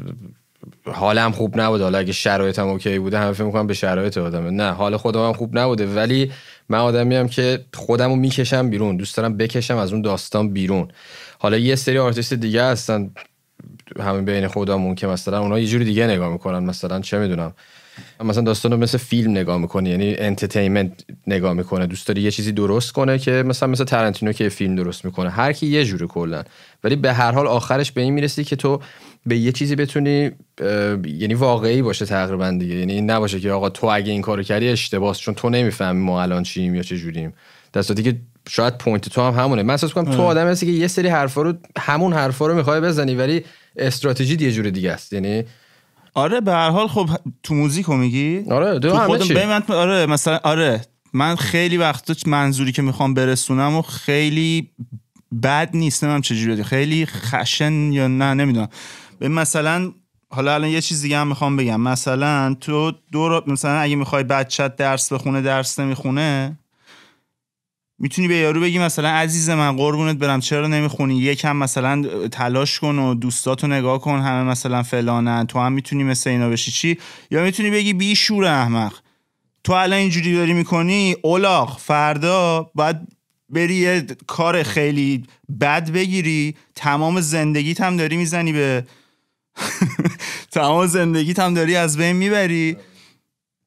[0.84, 1.84] حالم خوب نبوده.
[1.84, 4.50] حالا اگه شرایطم OK بوده همه فکر می‌کنم به شرایط آدمه.
[4.50, 5.86] نه حال خودم هم خوب نبوده.
[5.86, 6.32] ولی
[6.68, 8.96] من آدمی هم که خودم رو می‌کشم بیرون.
[8.96, 10.88] دوست دارم بکشم از اون داستان بیرون.
[11.38, 13.10] حالا یه سری آرتیست دیگه هستن.
[14.00, 16.58] همین بین خودمون که مثلا اونا یه جوری دیگه نگاه می‌کنن.
[16.58, 17.52] مثلا چه می‌دونم.
[18.24, 20.92] مثلا داستان رو مثل فیلم نگاه می‌کنه یعنی entertainment
[21.26, 21.86] نگاه می‌کنه.
[21.86, 25.30] دوست داری یه چیزی درست کنه که مثلا مثل تارانتینو که فیلم درست می‌کنه.
[25.30, 26.42] هر کی یه جوره کلا.
[26.84, 28.80] ولی به هر حال آخرش به این می‌رسی که تو
[29.26, 30.30] به یه چیزی بتونی
[31.04, 32.74] یعنی واقعی باشه تقریبا دیگه.
[32.74, 36.22] یعنی این نباشه که آقا تو اگه این کارو کردی اشتباهه چون تو نمی‌فهمی ما
[36.22, 37.32] الان چیم یا چه جوریم.
[37.74, 38.16] دستاتی که
[38.48, 39.62] شاید point تو هم همونه.
[39.62, 42.80] من احساس کنم تو آدم هستی که یه سری حرفا رو همون حرفا رو می‌خوای
[42.80, 43.44] بزنی ولی
[43.76, 45.12] استراتژی یه جور دیگه است.
[45.12, 45.44] یعنی
[46.14, 47.10] آره به هر حال خب
[47.42, 49.34] تو موزیک رو میگی؟ آره دو همه چی.
[49.34, 50.80] من آره مثلا آره
[51.12, 54.70] من خیلی وقت منظوری که می‌خوام برسونم و خیلی
[55.42, 56.04] بد نیست.
[56.04, 58.68] نمیم چجوری خیلی خشن یا نه نمی‌دونم.
[59.18, 59.92] به مثلا
[60.30, 61.80] حالا الان یه چیز دیگه هم می‌خوام بگم.
[61.80, 66.58] مثلا تو دو مثلا اگه می‌خوای بچت درس بخونه درس نمی‌خونه
[68.02, 72.98] می‌تونی به یارو بگی مثلا عزیز من قربونت برم چرا نمی‌خونی؟ یکم مثلا تلاش کن
[72.98, 76.70] و دوستاتو نگاه کن همه مثلا فلانن تو هم می‌تونی مثل اینا بشی.
[76.70, 76.98] چی؟
[77.30, 78.92] یا می‌تونی بگی بی شور احمق.
[79.64, 82.96] تو الان اینجوری داری می‌کنی اولاغ فردا باید
[83.48, 85.24] بری یه کار خیلی
[85.60, 86.54] بد بگیری.
[86.74, 88.86] تمام زندگیت هم داری می‌زنی به
[90.52, 92.76] تمام زندگیت هم داری از بین می‌بری.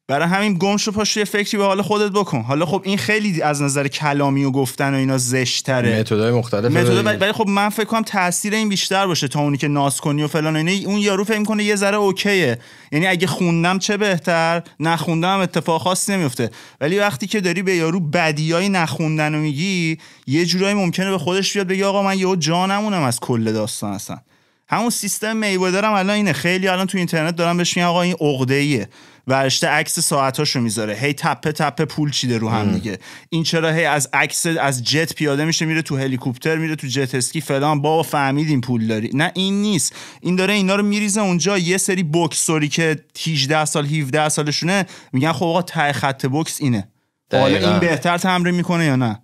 [0.08, 2.42] برای همین گمشو پاشو یه فکری به حال خودت بکن.
[2.42, 6.00] حالا خب این خیلی از نظر کلامی و گفتن و اینا زشتره.
[6.00, 9.68] متدای مختلف متد ولی خب من فکر کنم تاثیر این بیشتر باشه تا اونی که
[9.68, 10.90] ناز کنی و فلان اینا.
[10.90, 12.60] اون یارو فکر کنه یه ذره اوکیه.
[12.92, 16.50] یعنی اگه خوندم چه بهتر نخوندم اتفاق خاصی نمیفته
[16.82, 21.54] ولی وقتی که داری به یارو بدیای نخوندن رو میگی یه جورایی ممکنه به خودش
[21.54, 24.22] بیاد بگی آقا من یهو جانمونم از کل داستان هستن
[24.68, 26.34] همون سیستم میوادرم الان اینه.
[26.34, 28.90] خیلی الان تو اینترنت دارم بهش میگن آقا این عقده ایه
[29.28, 30.94] ورشته عکس ساعتاشو می‌ذاره.
[30.94, 33.00] هی تپه تپه پول چیده رو هم دیگه.
[33.30, 37.16] این چرا هی از عکس از جت پیاده میشه میره تو هلیکوپتر میره تو جت
[37.16, 37.82] اسکی فلان.
[37.82, 39.10] بابا فهمیدین پول داری.
[39.14, 39.96] نه این نیست.
[40.22, 41.58] این داره اینا رو میریزه اونجا.
[41.58, 46.88] یه سری بوکسوری که 18 سال 17 سالشونه میگن خب آقا ته خط بوکس اینه.
[47.32, 49.20] حالا این بهتر تمرین می‌کنه یا نه؟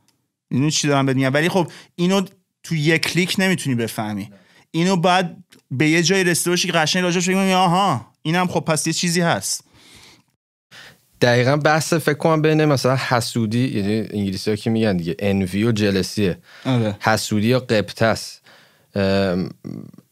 [0.52, 2.22] اینو چی دارم بهت ولی خب اینو
[2.64, 4.32] تو یک کلیک نمی‌تونی بفهمی.
[4.72, 5.38] اینو بعد
[5.72, 9.22] به یه جای رسیده باشی که قشنگ راجعش بگی آها اینم خب پس یه چیزی
[9.22, 9.64] هست.
[11.22, 15.72] دقیقا بحث فکر کنم بین مثلا حسودی یعنی انگلیسی ها که میگن دیگه انوی و
[15.72, 16.96] جلسیه آره.
[17.00, 18.42] حسودی یا قبط است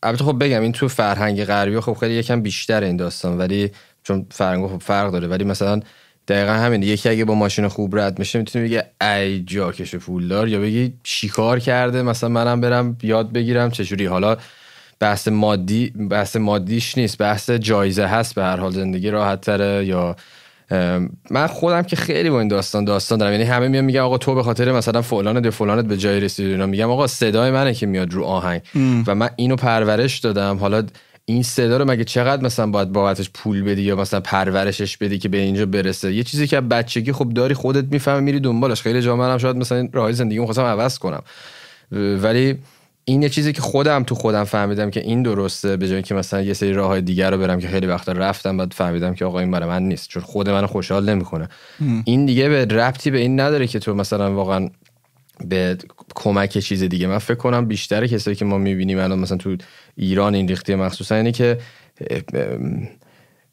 [0.04, 3.72] البته خب بگم این تو فرهنگ غربی خب خیلی یکم بیشتر این داستان ولی
[4.04, 5.80] چون فرهنگ خب فرق داره ولی مثلا
[6.28, 10.60] دقیقا همین یکی اگه با ماشین خوب رد میشه می‌تونه بگه ای جاکش پولدار یا
[10.60, 14.06] بگی شیکار کرده مثلا منم برم یاد بگیرم چجوری.
[14.06, 14.38] حالا
[15.00, 20.16] بحث مادی بحث مادیش نیست بحث جایزه هست به هر حال زندگی راحت تره یا
[21.32, 23.32] من خودم که خیلی با این داستان داستان دارم.
[23.32, 26.52] یعنی همه میان میگن آقا تو به خاطر مثلا فلان ده فلانت به جای رسیدی.
[26.52, 28.62] اینا میگم آقا صدای منه که میاد رو آهنگ.
[29.08, 30.58] و من اینو پرورش دادم.
[30.58, 30.84] حالا
[31.26, 35.30] این صدا رو مگه چقدر مثلا باید بابتش پول بدی یا مثلا پرورشش بدی که
[35.30, 38.82] به اینجا برسه؟ یه چیزی که بچگی خب داری خودت می‌فهمی میری دنبالش.
[38.82, 41.22] خیلی جا منم شاید مثلا راه زندگی خواستم عوض کنم.
[42.22, 42.58] ولی
[43.10, 46.42] این یه چیزی که خودم تو خودم فهمیدم که این درسته به جای که مثلا
[46.42, 49.52] یه سری راه دیگر رو برم که خیلی وقتا رفتم بعد فهمیدم که آقا این
[49.52, 51.50] برای من نیست چون خود منو خوشحال نمی‌کنه.
[52.06, 54.70] این دیگه به ربطی به این نداره که تو مثلا واقعا
[55.46, 55.78] به
[56.16, 57.08] کمک چیز دیگه.
[57.08, 59.56] من فکر کنم بیشتر کسایی که ما می‌بینیم الان مثلا تو
[59.96, 61.58] ایران این ریختی مخصوصا اینه که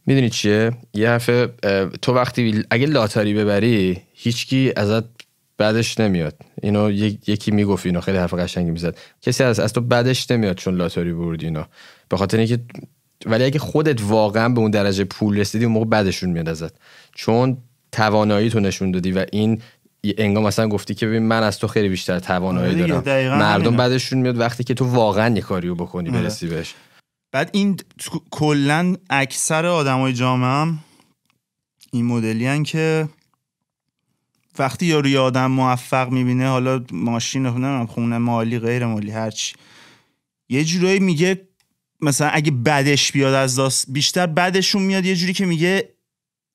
[0.06, 1.48] می‌دونی چیه؟ یه هفته
[2.02, 5.04] تو وقتی اگه لاتاری ببری هیچکی ازت
[5.58, 6.36] بعدش نمیاد.
[6.62, 8.98] اینو یکی می‌گفت اینو خیلی حرف قشنگی می‌زد.
[9.22, 11.68] کسی از از تو بعدش نمیاد چون لاتاری بردی اینا.
[12.08, 12.58] به خاطر اینکه
[13.26, 16.72] ولی اگه خودت واقعا به اون درجه پول رسیدی اون موقع بعدشون میاد ازت.
[17.14, 17.56] چون
[17.92, 19.62] توانایی تو نشون دادی و این
[20.18, 23.38] انگار مثلا گفتی که ببین من از تو خیلی بیشتر توانایی آره دارم.
[23.38, 26.22] مردم بعدشون میاد وقتی که تو واقعا یه کاریو بکنی آره.
[26.22, 26.74] برسی بهش.
[27.32, 27.76] بعد این
[28.30, 30.74] کلا اکثر آدمای جامعه
[31.92, 33.08] این مدلی که
[34.60, 39.54] وقتی یارو یه آدم موفق می‌بینه حالا ماشین نمی‌دونم خونه مالی غیر مالی هرچی
[40.48, 41.48] یه جورایی میگه
[42.00, 45.96] مثلا اگه بدش بیاد از داست بیشتر بدشون میاد یه جوری که میگه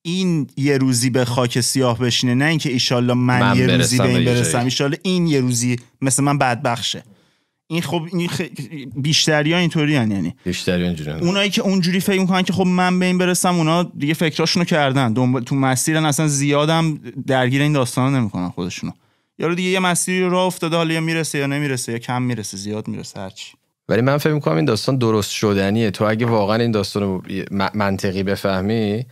[0.02, 4.04] این یه روزی به خاک سیاه بشینه نه اینکه ایشالله من, من یه روزی به
[4.04, 4.64] این برسم.
[4.64, 7.04] ایشالله این یه روزی مثل من بدبخشه.
[7.72, 8.42] این خب این خ...
[8.96, 10.36] بیشتری ها اینطوری یعنی.
[10.44, 14.14] بیشتری اینجوری اونایی که اونجوری فکر می‌کنن که خب من به این برسم اونا دیگه
[14.14, 15.14] فکراشونو کردن.
[15.14, 18.92] دنبال تو مسیرن اصلا زیادم درگیر این داستانا نمی‌کنن خودشونو.
[19.40, 22.58] یارو دیگه یه مسیری رو راه افتاده حالا یا می‌رسه یا نمی‌رسه یا کم می‌رسه
[22.58, 23.54] زیاد می‌رسه هرچی
[23.90, 25.92] ولی من فکر می‌کنم این داستان درست شدنیه.
[25.92, 27.24] تو اگه واقعا این داستان رو
[27.74, 29.06] منطقی بفهمی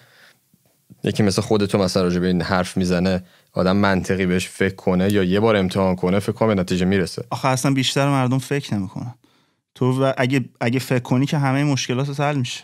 [1.03, 5.23] یکی مثل خودتو مثلا راجع به این حرف می‌زنه آدم منطقی بهش فکر کنه یا
[5.23, 7.23] یه بار امتحان کنه فکر کنم به نتیجه می‌رسه.
[7.29, 9.15] آخه اصلا بیشتر مردم فکر نمی‌کنن.
[9.75, 12.63] تو اگه اگه فکر کنی که همه مشکلات حل میشه.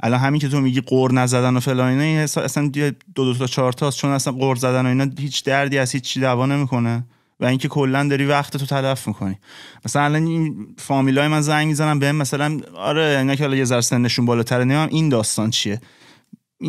[0.00, 3.72] الان همین که تو میگی قور نزدن و فلان اینا اصلا دو دو تا چهار
[3.72, 7.04] تاست چون اصلا قور زدن و اینا هیچ دردی از هیچ چی دوا نمی‌کنه
[7.40, 9.38] و اینکه کلا داری وقت تو تلف می‌کنی.
[9.84, 14.26] مثلا الان این فامیلای من زنگ می‌زنن بهم مثلا آره اینا که یه ذره سنشون
[14.26, 15.80] بالاتره نمی‌دونم این داستان چیه.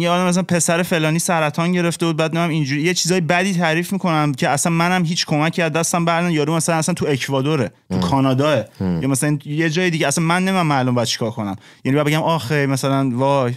[0.01, 4.31] یادم مثلا پسر فلانی سرطان گرفته بود بعد نمی‌دونم اینجوری یه چیزای بدی تعریف می‌کنم
[4.31, 8.63] که اصلا منم هیچ کمکی از دستم برن یارو مثلا اصلا تو اکوادوره تو کاناداه.
[8.81, 11.55] یا مثلا یه جای دیگه اصلا من نمی‌دونم معلوم باید چیکار کنم.
[11.85, 13.53] یعنی باید بگم آخه مثلا وای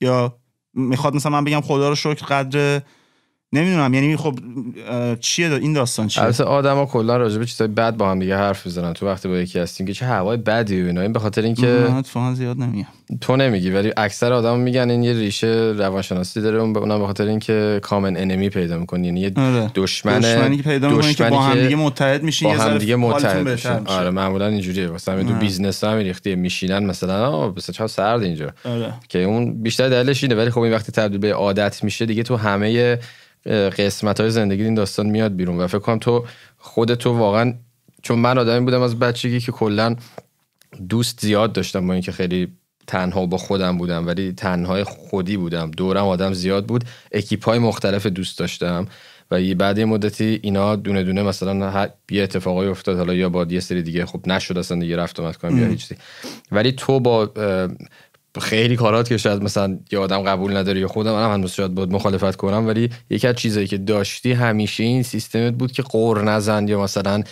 [0.00, 0.38] یا
[0.74, 2.80] می‌خواد مثلا من بگم خدا رو شکر قدر
[3.52, 4.38] نمی‌دونم یعنی خب
[5.20, 8.66] چیه این داستان چیه؟ البته آدما کلا راجع به چیزای بد با هم دیگه حرف
[8.66, 11.00] می‌زنن تو وقتی با یکی هستیم که چه هوای بدی و اینا.
[11.00, 12.86] این به خاطر اینکه من زیاد نمیگم.
[13.20, 16.58] تو نمیگی ولی اکثر آدم میگن این یه ریشه روانشناسی داره.
[16.58, 19.70] اونم به خاطر اینکه common enemy پیدا می‌کنی یعنی یه آره.
[19.74, 23.48] دشمن دشمنی که پیدا می‌کنی که با هم دیگه متحد میشین با هم دیگه متحد
[23.48, 23.86] میشین.
[23.86, 24.88] آره معمولا اینجوریه.
[24.88, 28.52] مثلا تو business همین ریختی میشینن مثلا بس چه سرد اینجا.
[28.64, 28.94] آره.
[29.08, 30.34] که اون بیشتر دلیلش اینه.
[30.34, 32.98] ولی خب این وقتی تبدیل به عادت میشه دیگه تو همه
[33.46, 36.24] قسمت های زندگی این داستان میاد بیرون و فکر کنم تو
[36.58, 37.54] خودتو واقعا
[38.02, 39.96] چون من آدمی بودم از بچگی که کلا
[40.88, 42.48] دوست زیاد داشتم با اینکه خیلی
[42.86, 45.70] تنها با خودم بودم ولی تنهای خودی بودم.
[45.70, 46.84] دورم آدم زیاد بود.
[47.12, 48.86] اکیپ های مختلف دوست داشتم
[49.30, 52.96] و بعد یه مدتی اینا دونه دونه مثلا یه اتفاقای افتاد.
[52.96, 55.96] حالا یا با یه سری دیگه خب نشد اصلا دیگه رفت اومد کنم یا هیچی
[56.52, 57.30] ولی تو با
[58.38, 61.92] خیلی کارات که شاید مثلا یه آدم قبول نداره یا خودم هم هنوز شاید بود
[61.92, 66.68] مخالفت کنم ولی یکی از چیزایی که داشتی همیشه این سیستمت بود که قور نزن
[66.68, 67.22] یا مثلا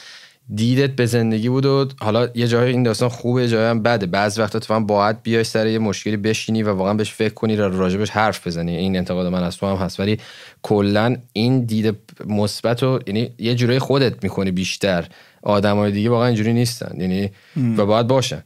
[0.55, 4.07] دیدت به زندگی بود و حالا یه جای این داستان خوبه جای هم بده.
[4.07, 7.57] بعض وقتا تو هم باید بیای سر یه مشکلی بشینی و واقعا بهش فکر کنی
[7.57, 8.77] و راجبش حرف بزنی.
[8.77, 10.01] این انتقاد من از تو هم هست.
[10.01, 10.19] ولی
[10.63, 15.09] کلا این دید مثبت رو یعنی یه جورای خودت می‌کنی بیشتر.
[15.43, 17.31] آدمای دیگه واقعا اینجوری نیستن یعنی
[17.77, 18.43] و باید باشن.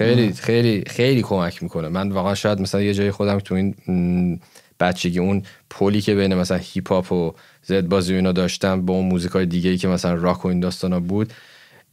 [0.00, 1.88] خیلی خیلی خیلی کمک می‌کنه.
[1.88, 4.40] من واقعا شاید مثلا یه جای خودم تو این
[4.80, 9.30] بچگی اون پلی که بین مثلا هیپ هاپ و زدبازی اینا داشتم با اون موزیک
[9.30, 11.32] های دیگه ای که مثلا راک و این داستانا بود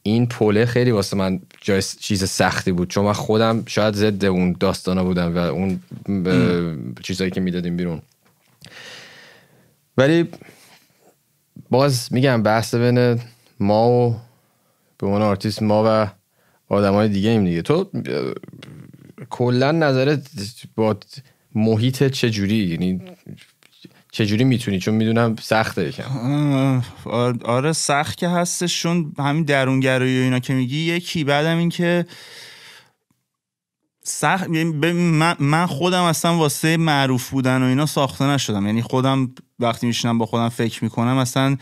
[0.02, 2.88] این پله خیلی واسه من جای چیز سختی بود.
[2.88, 5.80] چون من خودم شاید ضد اون داستانا بودم و اون
[7.02, 8.02] چیزهایی که می‌دادیم بیرون.
[9.96, 10.28] ولی
[11.70, 13.20] باز میگم بحث بین
[13.60, 14.16] ما و
[14.98, 16.17] به اون آرتیست ما و
[16.70, 17.62] های دیگه ایم دیگه.
[17.62, 17.90] تو
[19.30, 20.28] کلا نظرت
[20.76, 20.96] با
[21.54, 23.00] محیط چجوری یعنی
[24.12, 26.82] چجوری می‌تونی؟ چون می‌دونم سخته یکم.
[27.44, 32.06] آره سخت که هستش چون همین درونگرایی و اینا که میگی یکی بعدم این که
[34.02, 34.92] سخت یعنی
[35.38, 38.66] من خودم اصلا واسه معروف بودن و اینا ساخته نشدم.
[38.66, 41.56] یعنی خودم وقتی میشنم با خودم فکر می‌کنم اصلا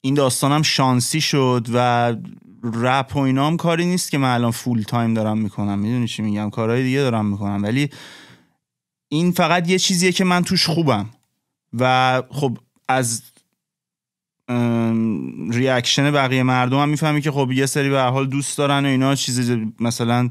[0.00, 2.16] این داستانم شانسی شد و
[2.62, 5.78] رپ و اینا هم کاری نیست که من الان فول تایم دارم می‌کنم.
[5.78, 7.62] می‌دونی چی میگم؟ کارهای دیگه دارم می‌کنم.
[7.62, 7.90] ولی
[9.08, 11.10] این فقط یه چیزیه که من توش خوبم.
[11.78, 13.22] و خب از
[15.50, 19.14] ریاکشن بقیه مردم هم می‌فهمی که خب یه سری به حال دوست دارن و اینا
[19.14, 20.30] چیزی مثلا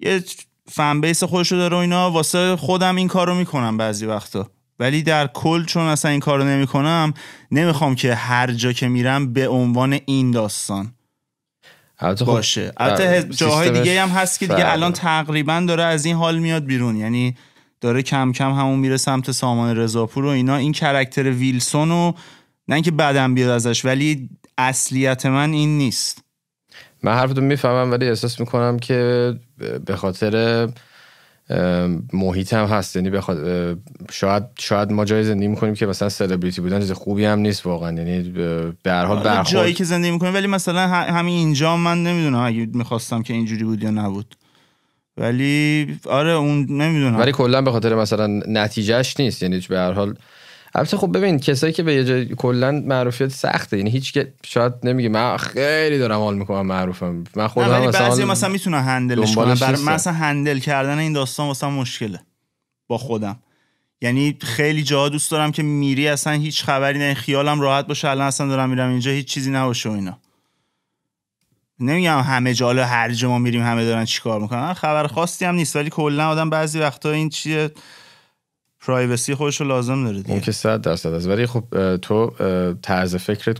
[0.00, 0.24] یه
[0.68, 4.50] فن بیس خودشو داره و اینا واسه خودم این کارو می‌کنم بعضی وقتا.
[4.78, 7.14] ولی در کل چون اصلا این کارو نمی‌کنم
[7.50, 10.94] نمی‌خوام که هر جا که میرم به عنوان این داستان.
[11.98, 12.72] خب باشه.
[12.76, 16.96] البته جاهای دیگه هم هست که دیگه الان تقریبا داره از این حال میاد بیرون.
[16.96, 17.36] یعنی
[17.80, 20.56] داره کم کم همون میره سمت سامان رضاپور و اینا.
[20.56, 22.12] این کرکتر ویلسون و
[22.68, 26.24] نه اینکه بعدم بیاد ازش ولی اصلیت من این نیست.
[27.02, 29.32] من حرفتون می‌فهمم ولی احساس می‌کنم که
[29.86, 30.68] به خاطر
[32.12, 32.96] محیط هم هست.
[32.96, 33.38] یعنی بخواد
[34.10, 37.92] شاید شاید ما جای زندگی می‌کنیم که مثلا سلبریتی بودن چیز خوبی هم نیست واقعا.
[37.92, 38.22] یعنی
[38.82, 42.68] به هر حال آره، جایی که زندگی می‌کنیم ولی مثلا همین اینجا من نمی‌دونم اگه
[42.74, 44.34] می‌خواستم که اینجوری بود یا نبود.
[45.16, 47.18] ولی آره اون نمی‌دونم.
[47.18, 49.42] ولی کلا به خاطر مثلا نتیجهش نیست.
[49.42, 50.14] یعنی به هر حال
[50.78, 53.76] البته خب ببین کسایی که به یه جای کلا معروفیت سخته.
[53.76, 57.24] یعنی هیچ که شاید نمیگه من خیلی دارم حال می‌کنم معروفم.
[57.36, 61.46] من خودم ولی مثلا بعضی مثلا می‌تونن هندلش کنن برای مثلا هندل کردن این داستان
[61.46, 62.20] واسه مشکله.
[62.86, 63.38] با خودم.
[64.00, 67.14] یعنی خیلی جا دوست دارم که میری اصلا هیچ خبری نه.
[67.14, 70.18] خیالم راحت باشه الان اصلا دارم میرم اینجا هیچ چیزی نباشه و اینا.
[71.80, 74.72] نمیگم همه جا هر جا ما میریم همه دارن چیکار می‌کنن.
[74.72, 75.76] خبر خاصی هم نیست.
[75.76, 77.70] ولی کلا آدم بعضی وقتا این چیه
[78.88, 80.30] پرایوسی خودش رو لازم داره دیگه.
[80.30, 81.28] اون که صد درصد است.
[81.28, 82.30] ولی خب تو
[82.82, 83.56] طرز فکرت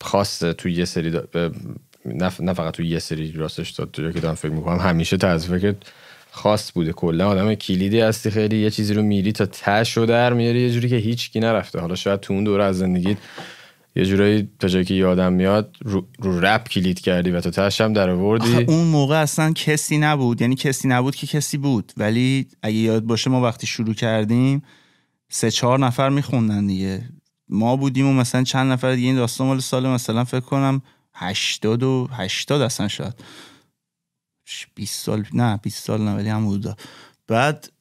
[0.00, 1.20] خاصه تو یه سری
[2.04, 5.74] نه, فقط تو یه سری راستش داد تو که دارم فکر می‌کنم همیشه طرز فکر
[6.30, 6.92] خاص بوده.
[6.92, 10.70] کلا آدم کلیدی هستی خیلی یه چیزی رو میری تا تش رو در میاری یه
[10.70, 11.80] جوری که هیچ کی نرفته.
[11.80, 13.16] حالا شاید تو اون دوره از زندگیت
[13.96, 17.80] یه جورایی تا جایی که یادم میاد رو, رو رپ کلید کردی و تو تش
[17.80, 18.56] هم در آوردی.
[18.56, 20.40] اون موقع اصلا کسی نبود.
[20.40, 21.92] یعنی کسی نبود که کسی بود.
[21.96, 24.62] ولی اگه یاد باشه ما وقتی شروع کردیم
[25.28, 27.08] سه چهار نفر میخوندن دیگه.
[27.48, 29.06] ما بودیم و مثلا چند نفر دیگه.
[29.06, 30.82] این داستان مال سال مثلا فکر کنم
[31.14, 33.14] هشتاد و هشتاد اصلا شاید.
[34.74, 36.76] 20 سال نه 20 سال نه ولی هم بودا
[37.26, 37.72] بعد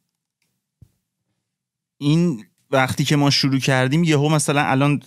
[1.98, 5.02] این وقتی که ما شروع کردیم یهو مثلا الان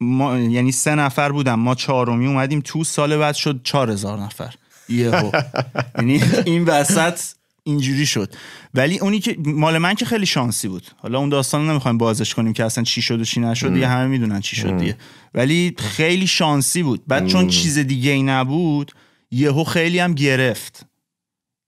[0.00, 1.60] ما یعنی سه نفر بودم.
[1.60, 2.60] ما چهارمی اومدیم.
[2.60, 4.54] تو سال بعد شد چهار هزار نفر.
[4.88, 5.30] یهو.
[5.98, 7.20] یعنی این وسط
[7.62, 8.34] اینجوری شد.
[8.74, 10.86] ولی اونی که مال من که خیلی شانسی بود.
[10.96, 13.74] حالا اون داستان نمی‌خوایم بازش کنیم که اصلا چی شد و چی نشد.
[13.74, 14.96] دیگه همه می‌دونن چی شد دیگه.
[15.34, 17.02] ولی خیلی شانسی بود.
[17.06, 18.92] بعد چون چیز دیگه ای نبود
[19.30, 20.86] یهو خیلی هم گرفت.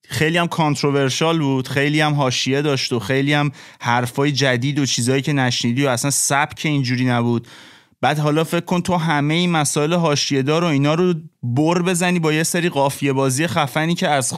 [0.08, 1.68] خیلی هم کانتروورشال بود.
[1.68, 6.10] خیلی هم حاشیه داشت و خیلی هم حرفای جدید و چیزهایی که نشنیدی و اصلا
[6.10, 7.48] سبک اینجوری نبود.
[8.00, 12.18] بعد حالا فکر کن تو همه این مسائل حاشیه دار و اینا رو بر بزنی
[12.18, 14.34] با یه سری قافیه بازی خفنی که از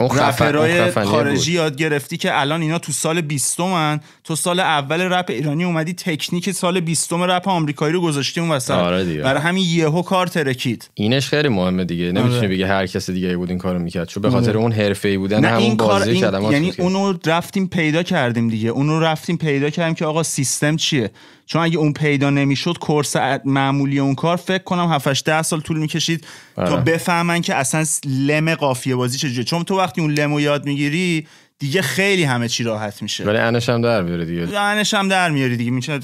[0.00, 4.00] رپرای خارجی یاد گرفتی که الان اینا تو سال بیستمن.
[4.24, 8.70] تو سال اول رپ ایرانی اومدی تکنیک سال بیستم رپ آمریکایی رو گذاشتی اون وسط.
[8.70, 10.90] آره برای همین یهو کار ترکید.
[10.94, 12.04] اینش خیلی مهمه دیگه.
[12.04, 12.48] نمی‌تونی آره.
[12.48, 14.08] بگی هر کس دیگه بود این کارو می‌کرد.
[14.08, 14.58] چون به خاطر آره.
[14.58, 16.52] اون حرفه‌ای بودن همون این بازی این...
[16.52, 18.68] یعنی اونو رفتیم پیدا کردیم دیگه.
[18.68, 21.10] اونو رفتیم پیدا کردیم که آقا سیستم چیه؟
[21.48, 25.78] چون اگه اون پیدا نمی‌شد کورس معمولی اون کار فکر کنم 7 10 سال طول
[25.78, 26.80] می‌کشید تا آره.
[26.80, 31.26] بفهمن که اصلا لم قافیه بازی چجوریه چون تو وقتی اون لمو یاد می‌گیری
[31.60, 33.24] دیگه خیلی همه چی راحت میشه.
[33.24, 34.58] ولی انش هم در میاره دیگه.
[34.58, 35.70] انش هم در میاری دیگه.
[35.70, 36.00] میشه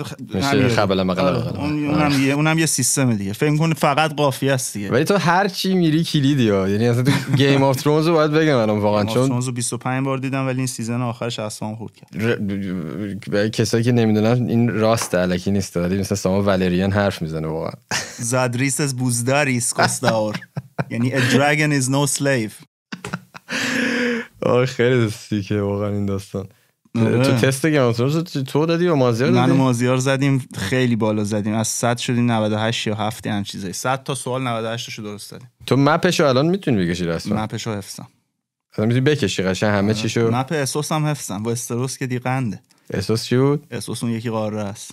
[0.69, 1.61] خبل مقاله آره.
[1.61, 3.33] اونم یه اونم یه سیستم دیگه.
[3.33, 4.91] فکر کنه فقط قافیه است دیگه.
[4.91, 8.31] ولی تو هر چی میری کلیدی ها یعنی اصلا تو گیم اف ترونز رو باید
[8.31, 13.51] بگم الان واقعا چون ترونز 25 بار دیدم ولی این سیزن آخرش اصلا خورد کرد.
[13.51, 15.77] کسایی که نمی‌دونن این راست الکی نیست.
[15.77, 17.73] ولی مثلا ساما والریان حرف می‌زنه واقعا.
[18.19, 20.37] زادریس از بوزداریس کوستاور
[20.91, 22.53] یعنی a dragon is no slave.
[24.45, 26.49] آه خیلی سیکه واقعا این داستان.
[26.99, 27.25] آره.
[27.25, 27.93] تو تست گیم
[28.43, 31.55] تو دادی و مازیار دادی؟ من و مازیار زدیم خیلی بالا زدیم.
[31.55, 33.73] از 100 شدیم 98 یا 7 هم چیزایی.
[33.73, 35.51] 100 تا سوال 98 شو درست دادیم.
[35.67, 38.09] تو مپشو الان می‌تونی بکشی رسما مپشو حفظم.
[38.77, 39.95] الان می‌تونی بکشی قشنگ همه آره.
[39.95, 41.43] چیشو؟ مپ اسوس هم حفظم.
[41.43, 42.61] با استروس که دیقنده.
[42.91, 44.91] اسوس چی بود؟ اسوس اون یکی قاره است.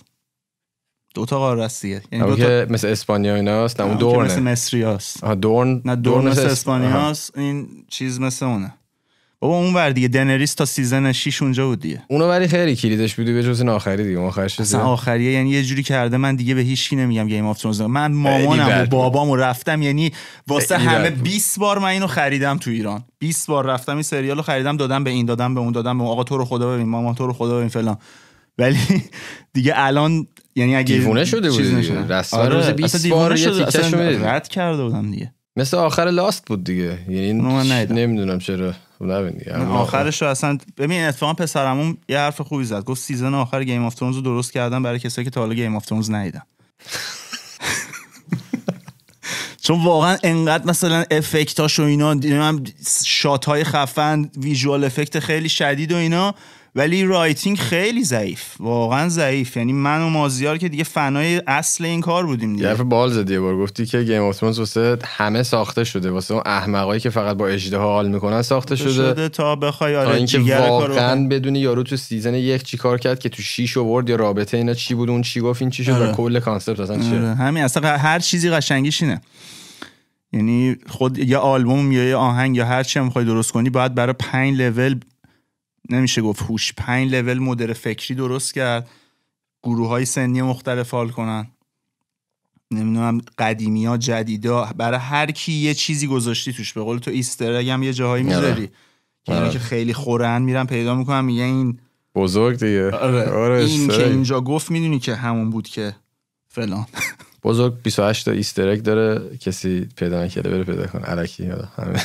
[1.14, 2.02] دو تا قاره است دیگه.
[2.12, 6.46] یعنی دو تا مثل اسپانیا ایناست؟ اون دورن مثل مصری است دورن نه دورن مثل
[6.46, 7.38] اسپانیاست.
[7.38, 8.74] این چیز مثل اونه.
[9.42, 12.02] بابا اون ور دیگه دنریس تا season 6 اونجا بود دیگه.
[12.08, 15.62] اونو ولی خیلی کلیدش بودی به جز این آخری دیگه آخرش اصلا آخریه یعنی یه
[15.62, 19.36] جوری کرده من دیگه به هیچ کی نمیگم Game of Thrones من مامانم و بابامو
[19.36, 20.12] رفتم یعنی
[20.46, 23.04] واسه همه 20 بار من اینو خریدم تو ایران.
[23.18, 26.12] 20 بار رفتم این سریالو خریدم دادم به این دادم به اون دادم به اون.
[26.12, 27.96] آقا تو رو خدا ببین مامان تو رو خدا ببین فلان.
[28.58, 28.78] ولی
[29.54, 32.54] دیگه الان یعنی اگه دیوونه شده بود رسما آره.
[32.54, 35.34] روز 20 بار یه تیکش رد کرده بودم دیگه.
[35.56, 36.98] مثل آخر Lost بود دیگه.
[37.08, 37.32] یعنی
[37.84, 38.74] نمی‌دونم چرا.
[39.70, 42.84] آخرش رو اصلا ببین اتفاقا پسرمون یه حرف خوبی زد.
[42.84, 45.76] گفت season آخر Game of Thrones رو درست کردن برای کسایی که تا حالا Game
[45.76, 46.42] of Thrones ندیدن.
[49.64, 52.60] چون واقعا انقدر مثلا effect اش و اینا
[53.04, 56.34] shot های خفن visual effect خیلی شدید و اینا.
[56.74, 58.54] ولی writing خیلی ضعیف.
[58.60, 59.56] واقعا ضعیف.
[59.56, 62.68] یعنی من و مازیار که دیگه فنای اصل این کار بودیم دیگه.
[62.68, 63.56] یه بال زدی بار.
[63.56, 66.10] گفتی که Game of Thrones واسه همه ساخته شده.
[66.10, 69.28] واسه اون احمقایی که فقط با اژدها حال می‌کنن ساخته شده, شده.
[69.28, 73.42] تا بخوای آره اینکه واقعا بدونی یارو تو season یک چی کار کرد که تو
[73.42, 76.12] 6 آورد یا رابطه اینا چی بود اون چی گفت این چی شد آره.
[76.12, 77.34] کل concept اصلا چیه؟ آره.
[77.34, 77.64] همین.
[77.64, 79.20] اصلا هر چیزی قشنگیش اینه.
[80.32, 84.14] یعنی خود یا آلبوم یا یه آهنگ یا هر چی می‌خوای درست کنی باید برای
[84.18, 85.00] 5 لول
[85.90, 88.88] نمیشه گفت هوش پنج level مدل فکری درست کرد.
[89.62, 91.46] گروه های سنی مختلف حال کنن.
[92.70, 96.72] نمی‌دونم قدیمی ها جدیدا برای هر کی یه چیزی گذاشتی توش.
[96.72, 98.36] به قول تو ایستر هم یه جاهایی آره.
[98.36, 98.68] می‌ذاری
[99.24, 99.50] که آره.
[99.50, 101.78] که خیلی خورن میرن پیدا می‌کنن میگه این
[102.14, 102.90] بزرگ دیگه.
[102.90, 103.30] آره.
[103.30, 105.96] آره این که اینجا گفت می‌دونی که همون بود که
[106.48, 106.86] فلان.
[107.44, 109.36] بزرگ 28 تا ایسترک داره.
[109.36, 111.02] کسی پیدا نکرده بره پیدا کنه.
[111.02, 112.02] علکی همه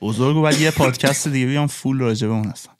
[0.00, 2.72] بزرگ و یه پادکست دیگه بیام فول راجع به اون هستم.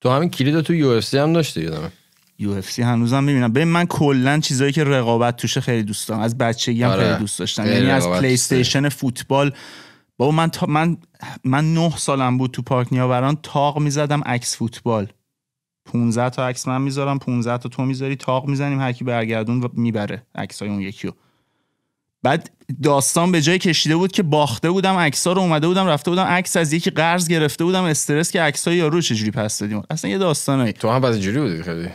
[0.00, 1.92] تو همین کلید تو UFC هم داشتی یادم
[2.38, 3.52] UFC هنوزم می‌بینم.
[3.52, 6.20] ببین من کلا چیزایی که رقابت توشه خیلی دوست دارم.
[6.20, 7.04] از بچگی هم آره.
[7.04, 7.66] خیلی دوست داشتم.
[7.66, 9.52] یعنی از پلی استیشن فوتبال.
[10.16, 10.96] بابا من تا من
[11.44, 13.38] من 9 سالم بود تو پارک نیاوران.
[13.42, 15.06] تاخت می‌زدم عکس فوتبال.
[15.84, 19.68] 15 تا عکس من می‌ذارم 15 تا تو می‌ذاری تاخت می‌زنیم هر کی برگردون و
[19.72, 21.12] می‌بره عکسای اون یکیو
[22.22, 22.50] بعد
[22.82, 26.56] داستان به جای کشیده بود که باخته بودم عکس‌ها رو اومده بودم رفته بودم عکس
[26.56, 30.72] از یکی قرض گرفته بودم استرس که عکسای یارو چجوری پس دادیم؟ اصلا یه داستانایی
[30.72, 31.88] تو هم بعد اینجوری بودی خیلی.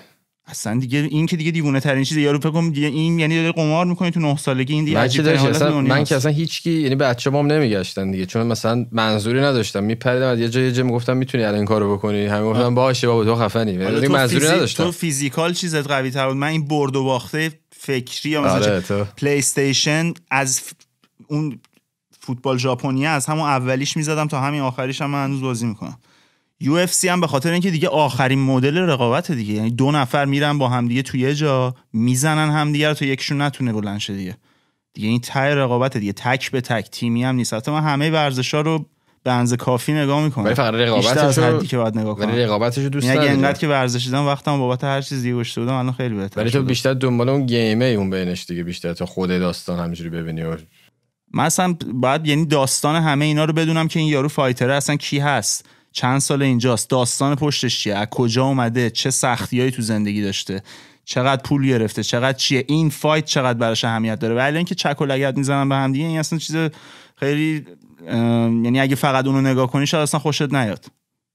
[0.47, 2.21] اصلا دیگه این که دیگه دیوونه ترین چیزه.
[2.21, 4.73] یارو فکر کنم دیگه این یعنی داره قمار می‌کنی تو 9 سالگی.
[4.73, 6.03] این دیگه من که عجیب حالت اصلا من.
[6.03, 8.25] که اصلا هیچکی یعنی بچه باهام نمیگشتن دیگه.
[8.25, 9.83] چون مثلا منظوری نداشتم.
[9.83, 13.07] میپریدم از یه جای یه جای می‌گفتم می‌تونی الان این کارو بکنی؟ همین گفتم باشه
[13.07, 13.83] بابا تو خفنی.
[13.83, 14.83] حالا یعنی منظوری نداشتم.
[14.83, 16.37] تو physical چیزت قوی تر بود.
[16.37, 20.73] من این برد و باخته فکری یا مثلا آره پلی استیشن از ف-
[21.27, 21.59] اون
[22.19, 25.97] فوتبال ژاپنی از همون اولیش می‌زدم تا همین آخریش هم من هنوز بازی می‌کنم.
[26.63, 29.53] یو سی هم به خاطر اینکه دیگه آخرین مدل رقابت دیگه.
[29.53, 33.05] یعنی دو نفر میرن با هم دیگه توی یه جا می‌زنن هم دیگه رو تا
[33.05, 34.37] یکشون نتونه بلند شه دیگه.
[34.93, 36.13] دیگه این ته رقابت دیگه.
[36.13, 37.53] تک به تک تیمی هم نیست.
[37.53, 38.85] حتی من همه ورزش ها رو
[39.23, 40.45] به اندازه کافی نگاه می‌کنم.
[40.45, 42.27] ولی فقط از رقابتشو حدی که باید نگاه کنم.
[42.27, 45.35] ولی رقابتشو دوست یعنی اگه نداری انقدر که ورزش دیدم وقتم بابت هر چیز دیگه
[45.35, 46.63] گشته بودم الان خیلی بهتر ولی تو.
[46.63, 50.57] بیشتر دنبال اون گیمه اون بینش دیگه بیشتر تا خود داستان همینجوری ببینی و
[51.33, 55.19] من اصلا باید یعنی داستان همه اینا رو بدونم که این یارو فایتره اصلا کی
[55.19, 55.69] هست.
[55.93, 60.63] چند سال اینجاست؟ داستان پشتش چیه؟ از کجا اومده؟ چه سختیایی تو زندگی داشته؟
[61.05, 65.05] چقدر پول گرفته؟ چقدر چیه؟ این فایت چقدر براش اهمیت داره؟ ولی اینکه چک و
[65.05, 66.55] لگد می‌زنن به هم دیگه این اصلا چیز
[67.15, 67.65] خیلی
[68.07, 70.85] یعنی اگه فقط اونو نگاه کنی شاید اصلا خوشت نیاد.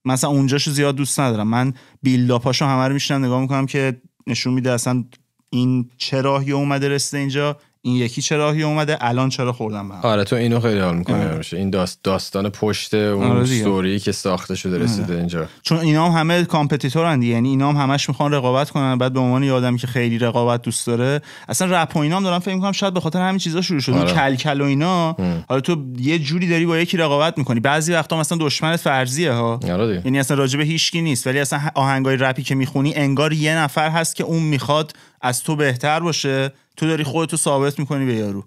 [0.04, 1.48] مثلا اونجاشو زیاد دوست ندارم.
[1.48, 5.04] من بیلداپاشو همه رو میشنم نگاه می‌کنم که نشون میده اصلا
[5.50, 7.56] این چه راهی اومده رسیده اینجا.
[7.82, 11.20] این یکی چه راهی اومده الان چرا خوردم به آره تو اینو خیلی حال می‌کنی
[11.20, 11.34] آره.
[11.34, 11.56] همیشه.
[11.56, 13.60] این داست داستان پشت اون آره دیگه.
[13.60, 15.46] ستوری که ساخته شده رسیده اینجا.
[15.62, 18.98] چون اینا هم همه competitor ن یعنی اینا هم همش می‌خوان رقابت کنن.
[18.98, 22.22] بعد به عنوان یه آدمی که خیلی رقابت دوست داره اصلا رپ و اینا هم
[22.22, 24.04] دارم فکر می‌کنم شاید به خاطر همین چیزا شروع شده آره.
[24.04, 25.16] اون کلکل و اینا
[25.48, 27.60] حالا تو یه جوری داری با یکی رقابت می‌کنی.
[27.60, 29.60] بعضی وقتا مثلا دشمنت فرضیه ها.
[29.72, 31.26] آره یعنی اصلا راجبه هیچکی نیست.
[31.26, 35.56] ولی اصلا آهنگای رپی که می‌خونی انگار یه نفر هست که اون می‌خواد از تو
[35.56, 38.44] بهتر باشه تو داری خودتو ثابت می‌کنی به یارو.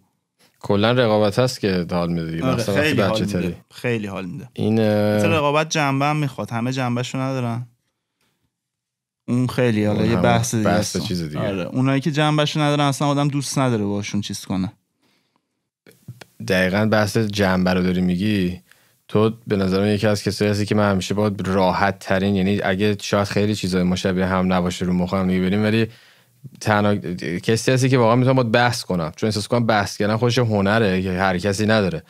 [0.60, 4.50] کلا رقابت هست که حال میده آره خیلی حال بچه تری میده خیلی حال میده.
[4.54, 7.68] این رقابت جنبه هم می‌خواد همه جنبهشو ندارن.
[9.28, 10.98] اون خیلی حالا یه بحث دیگه بحث.
[10.98, 11.40] چیز دیگه.
[11.40, 14.72] آره اونایی که جنبهشو ندارن اصلا آدم دوست نداره باشون چیز کنه.
[16.48, 18.62] دقیقا بحث جنبه رو داری میگی.
[19.08, 22.98] تو به نظرم یکی از کسایی هستی که من همیشه باید راحت ترین یعنی اگه
[23.02, 25.88] شاید خیلی چیزای مشابه هم نباشه رو مخم دیگه بریم ولی
[26.62, 26.96] تنها
[27.44, 29.12] کسی هستی که واقعا می‌تونم باید بحث کنم.
[29.16, 32.04] چون احساس کنم بحث کردن خودش هنره که هر کسی نداره.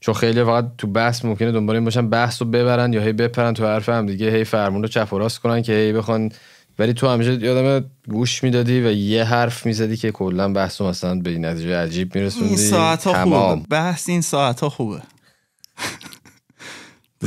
[0.00, 3.54] چون خیلی فقط تو بحث ممکنه دنبال این باشن بحث رو ببرن یا هی بپرن
[3.54, 6.32] تو حرف هم دیگه هی فرمون رو چپ و راست کنن که هی بخوان.
[6.78, 11.38] ولی تو همیشه یادم گوش می‌دادی و یه حرف می‌زدی که کلا بحث مثلا به
[11.38, 13.62] نتیجه عجیب میرسوندی این ساعت ها خوبه.
[13.70, 15.02] بحث این ساعت ها خوبه.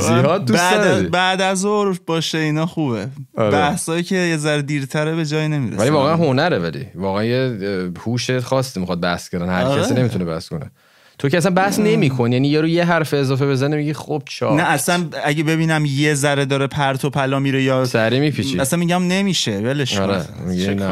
[0.00, 1.06] زیاد دوست بعد نداری.
[1.06, 3.08] بعد از ظهر باشه اینا خوبه.
[3.36, 3.50] آره.
[3.50, 5.80] بحثایی که یه ذره دیرتره به جای نمی‌رسه.
[5.80, 6.86] ولی واقعا هنره ولی.
[6.94, 7.58] واقعا یه
[8.06, 9.82] هوش خاصی می‌خواد بحث کردن هر آره.
[9.82, 10.70] کسی نمی‌تونه بحث کنه.
[11.18, 12.34] تو که اصلا بحث نمی‌کنی.
[12.34, 16.44] یعنی یارو یه حرف اضافه بزنه میگی خب چا نه اصلا اگه ببینم یه ذره
[16.44, 18.60] داره پرت و پلا میره یا سری میپیچی.
[18.60, 19.58] اصلا میگم نمیشه.
[19.58, 20.02] ولش کن.
[20.02, 20.24] آره،؟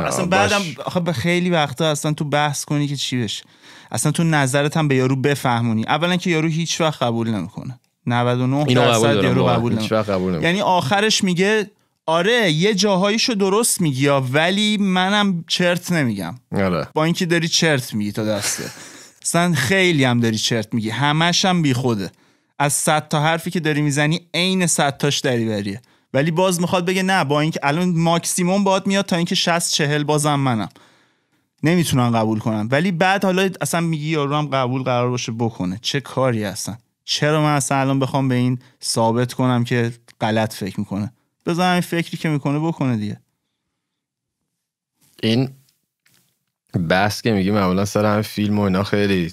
[0.07, 0.27] اصلا.
[0.27, 3.45] بعدم آخه به خیلی وقتا اصلا تو بحث کنی که چی بشه.
[3.93, 5.85] اصلا تو نظرت هم به یارو بفهمونی.
[5.89, 7.81] اولا که یارو هیچ وقت قبول نمی‌کنه.
[8.09, 9.57] 99 اینو قبول درصد یارو واقعا.
[9.57, 10.47] قبول نمی‌کنه قبول نمی‌کنم.
[10.47, 11.71] یعنی آخرش میگه
[12.07, 16.35] آره یه جاهاییشو درست میگی یا ولی منم چرت نمیگم.
[16.57, 16.89] آره.
[16.95, 18.65] با اینکه داری چرت میگی تا دسته.
[19.23, 20.91] اصلا خیلی هم داری چرت میگی.
[20.91, 22.11] همش هم بی خوده.
[22.59, 25.81] از صد تا حرفی که داری می‌زنی عین صد تاش دریوریه
[26.15, 30.05] ولی باز می‌خواد بگه نه با اینکه الان ماکسیموم باد میاد تا اینکه 60 چهل
[30.05, 30.69] بازم منم.
[31.63, 35.79] نمی‌تونن قبول کنم ولی بعد حالا اصلا میگی یارو هم قبول قرار باشه بکنه.
[35.83, 36.77] چه کاری اصلا
[37.09, 41.13] چرا من اصلا الان بخوام به این ثابت کنم که غلط فکر می‌کنه؟
[41.47, 43.21] بذار همین فکری که می‌کنه بکنه دیگه.
[45.23, 45.51] این
[46.89, 49.33] بحث که میگی معمولا سر همه فیلم و اینا خیلی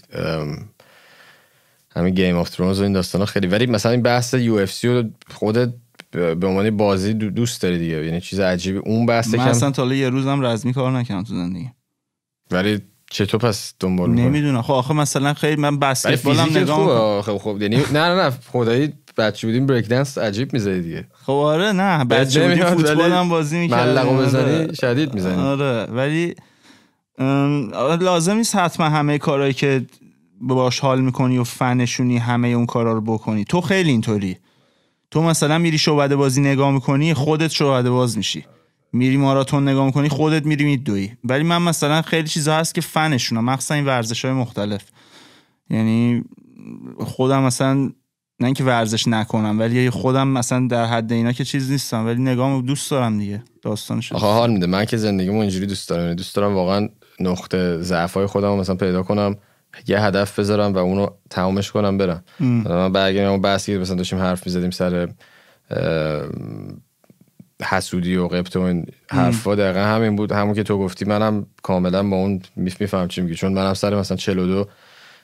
[1.96, 3.48] همین Game of Thrones و این داستان خیلی.
[3.48, 5.04] ولی مثلا این بحث UFC رو
[5.34, 5.74] خودت
[6.12, 8.06] به عنوان بازی دو- دوست داری دیگه.
[8.06, 8.78] یعنی چیز عجیبی.
[8.78, 11.72] اون بحث من کم اصلا تا یه روزم رزمی کار نکردم تو زندگی
[12.52, 12.82] ولی
[13.12, 14.62] چطور پس دنبال می‌کنی؟ نمی‌دونم.
[14.62, 16.90] خب آخه مثلا خیلی من بسکتبالم نگاه.
[16.92, 18.34] آخه خب یعنی نه نه نه.
[18.52, 21.08] خدایی بچه بودیم break dance عجیب می‌زدی دیگه.
[21.26, 22.06] خب آره نه.
[22.06, 25.42] بچه بودی نمیاد، فوتبال هم بازی می‌کردم معلقو بزنی شدید می‌زنی.
[25.42, 25.84] آره.
[25.84, 26.36] ولی
[27.74, 29.86] آره، لازم نیست حتما همه کارهایی که
[30.42, 33.46] باش حال می‌کنی و فنشونی همه اون کارا رو بکنی.
[33.46, 34.38] تو خیلی اینطوری.
[35.12, 38.46] تو مثلا میری شعبده بازی نگاه می‌کنی خودت شعبده باز میشی.
[38.96, 41.12] میری ماراتون نگاه می‌کنی خودت میری میدوی.
[41.24, 43.46] ولی من مثلا خیلی چیزا هست که فنشونم.
[43.46, 44.84] مخصوصا این ورزش های مختلف.
[45.70, 46.24] یعنی
[47.00, 47.76] خودم مثلا
[48.40, 52.62] نه اینکه ورزش نکنم ولی خودم مثلا در حد اینا که چیز نیستم ولی نگاه
[52.62, 53.44] دوست دارم دیگه.
[53.62, 54.66] داستانش آخه حال میده.
[54.66, 56.04] من که زندگیمو اینجوری دوست دارم.
[56.04, 56.90] یعنی دوست دارم واقعا
[57.20, 59.36] نقطه ضعف های خودم مثلا پیدا کنم
[59.88, 62.24] یه هدف بذارم و اونو تمامش کنم برم.
[62.40, 65.10] من برگردم اون بحثی مثلا داشتیم حرف می‌زدیم سر
[67.64, 70.32] حسودی و قبط و این حرفا دقیقا همین بود.
[70.32, 73.36] همون که تو گفتی منم کاملا با اون میفهم چی میگی.
[73.36, 74.66] چون منم سر مثلا 42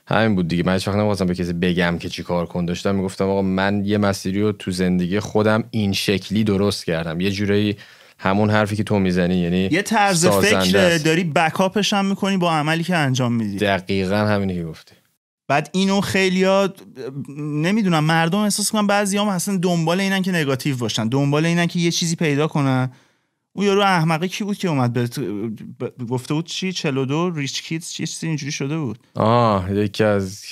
[0.08, 0.64] همین بود دیگه.
[0.64, 2.96] من هیچ وقت نمی‌خواستم به کسی بگم که چی کار کن داشتم.
[2.96, 7.20] می‌گفتم آقا من یه مسیری رو تو زندگی خودم این شکلی درست کردم.
[7.20, 7.78] یه جورایی
[8.20, 12.84] همون حرفی که تو می‌زنی یعنی یه طرز فکر داری بکاپش هم می‌کنی با عملی
[12.84, 13.58] که انجام میدی.
[13.58, 14.96] دقیقا همینی که گفتی.
[15.52, 16.68] بعد اینو خیلی
[17.38, 21.80] نمی‌دونم مردم احساس کنن بعضی هم اصلا دنبال اینن که نگاتیو باشن دنبال اینن که
[21.80, 22.92] یه چیزی پیدا کنن.
[23.54, 25.10] اون یارو احمقه کی بود که اومد به
[26.10, 29.00] گفته بود چی؟ 42 ریچ کیدز چی چیزی اینجوری شده بود.
[29.16, 30.46] آه یکی از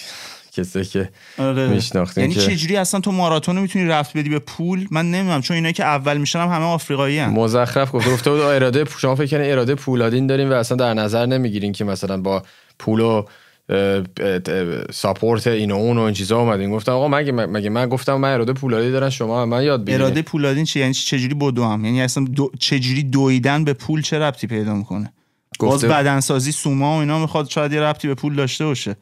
[0.52, 1.68] کسی که آره.
[1.68, 5.56] میشناختیم یعنی چه جوری اصلا تو ماراتون می‌تونی رفت بدی به پول؟ من نمی‌دونم چون
[5.56, 9.38] اینا که اول میشن هم همه آفریقایی هم مزخرف گفته گفته بود اراده شما فکر
[9.38, 12.44] کنید اراده پولادین داریم و اصلا در نظر نمی‌گیرین که مثلا با
[12.80, 13.26] پول و
[14.92, 16.72] ساپورت این و اون و این چیزا اومدین.
[16.72, 20.22] گفتم آقا مگه مگه من گفتم من اراده پولادی دارم شما من یاد بگیرید اراده
[20.22, 22.52] پولادین چی؟ یعنی چجوری بدو هم؟ یعنی اصلا دو...
[22.60, 25.14] چجوری دویدن به پول چه ربطی پیدا می‌کنه؟
[25.60, 28.96] باز بدنسازی سوما و اینا می‌خواد شاید یه ربطی به پول داشته باشه.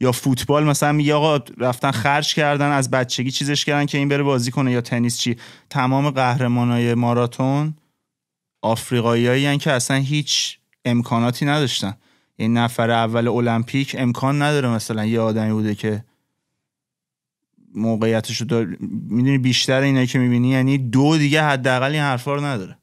[0.00, 4.22] یا فوتبال مثلا میگه آقا رفتن خرج کردن از بچگی چیزش کردن که این بره
[4.22, 4.72] بازی کنه.
[4.72, 5.36] یا تنیس چی؟
[5.70, 7.74] تمام قهرمانای ماراتون
[8.62, 11.94] آفریقاییایی که اصلا هیچ امکاناتی نداشتن.
[12.36, 16.04] این نفر اول المپیک امکان نداره مثلا یه آدمی بوده که
[17.74, 18.76] موقعیتش رو دار...
[19.08, 22.78] می‌دونی بیشتر اینایی که می‌بینی یعنی دو دیگه حداقل این حرفا رو نداره.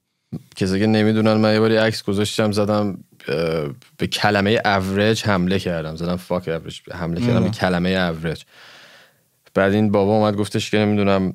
[0.56, 2.97] کسی که نمی‌دونن من یه باری عکس گذاشتم زدم
[3.97, 5.95] به کلمه اوریج حمله کردم.
[5.95, 8.43] زدم fuck average حمله کردم به کلمه اوریج
[9.54, 11.34] بعد این بابا اومد گفتش که نمی‌دونم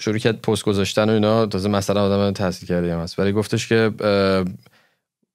[0.00, 1.46] شروع کرد پست گذاشتن و اینا.
[1.46, 3.18] تازه مثلا آدم تحصیل کرده هم هست.
[3.18, 3.90] ولی گفتش که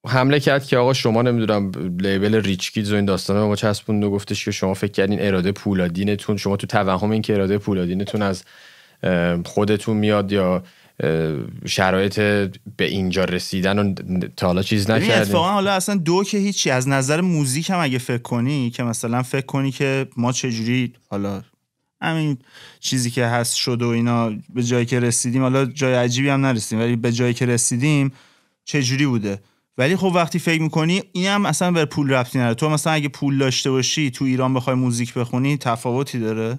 [0.06, 4.04] حمله کرد که آقا شما نمی‌دونم لیبل ریچ کیدز و این داستانه به ما چسبوند
[4.04, 8.22] و گفتش که شما فکر کردین اراده پولادینتون شما تو توهم این که اراده پولادینتون
[8.22, 8.44] از
[9.44, 10.62] خودتون میاد یا
[11.66, 12.20] شرایط
[12.76, 13.94] به اینجا رسیدن و
[14.36, 15.10] تا حالا چیز نکردین.
[15.10, 16.70] اتفاقا حالا اصلا دو که هیچی.
[16.70, 21.42] از نظر موزیک هم اگه فکر کنی که مثلا فکر کنی که ما چجوری حالا
[22.02, 22.38] همین
[22.80, 26.84] چیزی که هست شد و اینا به جایی که رسیدیم حالا جای عجیبی هم نرسیدیم
[26.84, 28.12] ولی به جایی که رسیدیم
[28.64, 29.38] چجوری بوده؟
[29.78, 32.54] ولی خب وقتی فکر می‌کنی این هم اصلا به پول ربطی نداره.
[32.54, 36.58] تو مثلا اگه پول داشته باشی تو ایران بخوای موزیک بخونی تفاوتی داره.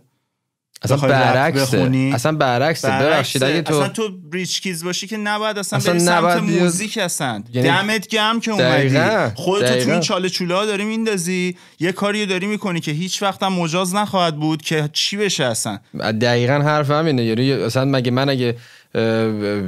[0.81, 2.11] اصلا برعکسه.
[2.13, 2.87] اصلا برعکسه.
[2.87, 6.97] ببخشید اگه تو اصلا تو بریچ کیز باشی که نباید اصلا, اصلا بری سمت موزیک
[6.97, 9.35] اصلا یعنی دمت گم که اومدی.
[9.35, 11.57] خودتو تو این چاله چوله داری میندازی.
[11.79, 15.79] یه کاری داری می‌کنی که هیچ وقت هم مجاز نخواهد بود که چی بشه اصلا.
[16.21, 17.23] دقیقا حرف همینه.
[17.23, 18.57] یعنی اصلا مگه من اگه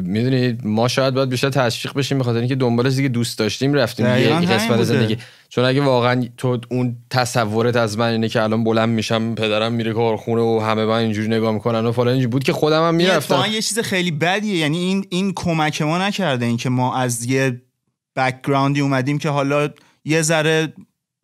[0.03, 4.05] می‌دونید ما شاید باید بیشتر تشویق بشیم بخاطر اینکه دنبال چیزی که دوست داشتیم رفتیم
[4.05, 5.17] یه قسمت زندگی.
[5.49, 9.93] چون اگه واقعا تو اون تصورت از من اینه که الان بلند میشم پدرم میره
[9.93, 13.43] کارخونه و همه من اینجوری نگاه می‌کنن و فلان اینجوری بود که خودم هم می‌رفتم.
[13.51, 14.57] یه چیز خیلی بدیه.
[14.57, 17.61] یعنی این این کمک ما نکرده اینکه ما از یه
[18.15, 19.69] بکگراندی اومدیم که حالا
[20.05, 20.73] یه ذره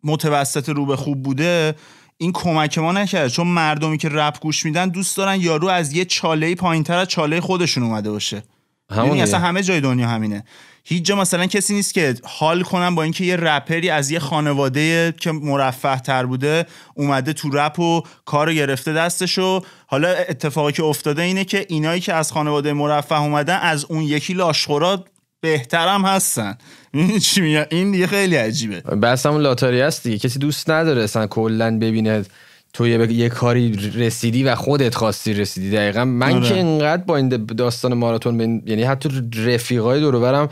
[0.04, 1.74] متوسط رو به خوب بوده.
[2.16, 6.04] این کمک ما نکرد چون مردمی که رپ گوش میدن دوست دارن یارو از یه
[6.04, 8.42] چاله پایینتر از چاله خودشون اومده باشه.
[8.90, 10.44] یعنی اصلا همه جای دنیا همینه.
[10.84, 15.14] هیچ جا مثلا کسی نیست که حال کنن با اینکه یه رپری از یه خانواده
[15.20, 19.60] که مرفه تر بوده اومده تو رپ و کارو گرفته دستشو.
[19.86, 24.34] حالا اتفاقی که افتاده اینه که اینایی که از خانواده مرفه اومدن از اون یکی
[24.34, 25.04] لاشخورا
[25.44, 26.54] بهترم هستن.
[26.94, 28.80] این چی میگه این دیگه خیلی عجیبه.
[28.80, 30.18] بس همون لاتاری هست دیگه.
[30.18, 32.24] کسی دوست نداره اصلا کلا ببینه
[32.72, 35.70] تو یه, یه کاری رسیدی و خودت خواستی رسیدی.
[35.70, 36.48] دقیقا من آره.
[36.48, 39.08] که اینقدر با این داستان ماراتون یعنی حتی
[39.46, 40.48] رفیقای دور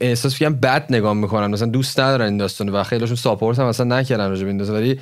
[0.00, 1.46] احساس می‌کنم بد نگاه می‌کنن.
[1.46, 5.00] مثلا دوست ندارن این داستان و خیلیشون ساپورت هم اصلا نکردن راجع به ولی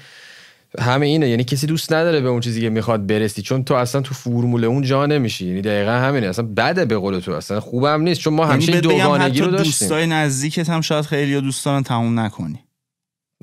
[0.81, 1.29] همه اینه.
[1.29, 4.65] یعنی کسی دوست نداره به اون چیزی که می‌خواد برسی چون تو اصلا تو فرمول
[4.65, 5.47] اون جا نمیشی.
[5.47, 6.27] یعنی دقیقا همینه.
[6.27, 7.33] اصلا بده به قول تو.
[7.33, 8.21] اصلا خوبم نیست.
[8.21, 9.65] چون ما همیشه یعنی دوگانگی رو داشتیم.
[9.65, 12.59] دوستای نزدیکت هم شاید خیلی دوستان تموم نکنی.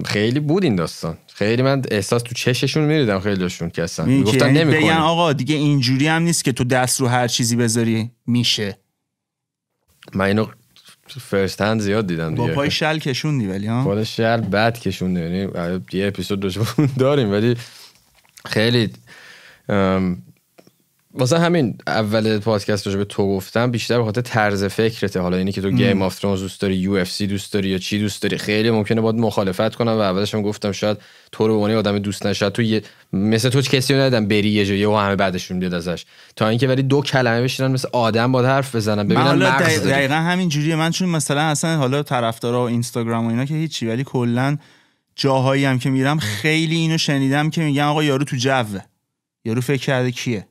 [0.06, 1.18] خیلی بود این داستان.
[1.34, 4.22] خیلی من احساس تو چششون میریدم خیلیشون که اصلا.
[4.22, 8.12] گفتن یعنی بگن آقا دیگه اینجوری هم نیست که تو دست رو هر چیزی بذاری
[8.28, 8.78] میشه.
[10.14, 10.46] من اینو
[11.14, 12.48] first hand زیاد دیدم دیگه.
[12.48, 15.52] با پای شل کشوندی ولی ها؟ پای شل بد کشوندی یعنی
[15.94, 16.56] یه اپیزود
[17.00, 17.56] داریم ولی
[18.46, 18.90] خیلی
[21.14, 25.20] واسه همین اول پادکست رو به تو گفتم بیشتر به خاطر طرز فکرته.
[25.20, 28.22] حالا اینی که تو Game of Thrones دوست داری UFC دوست داری یا چی دوست
[28.22, 30.98] داری خیلی ممکنه باید مخالفت کنم و اولش هم گفتم شاید
[31.32, 32.50] تو رو عنوان آدم دوست نشد.
[32.50, 32.82] تو یه
[33.14, 36.06] مثل تو کسی رو ندیدم بری یه جایی و همه بدشون بیاد ازش.
[36.36, 40.50] تا اینکه ولی دو کلمه بشینن مثل آدم با حرف بزنن ببینن مغز دقیقاً همین
[40.50, 40.76] جوریه.
[40.76, 44.58] من چون مثلا اصلا حالا طرفدارا و اینستاگرام و اینا که هیچی ولی کلا
[45.16, 48.80] جاهایی هم که میرم خیلی اینو شنیدم که میگن آقا یارو تو جوه.
[49.46, 50.46] یارو فکر کرده کیه؟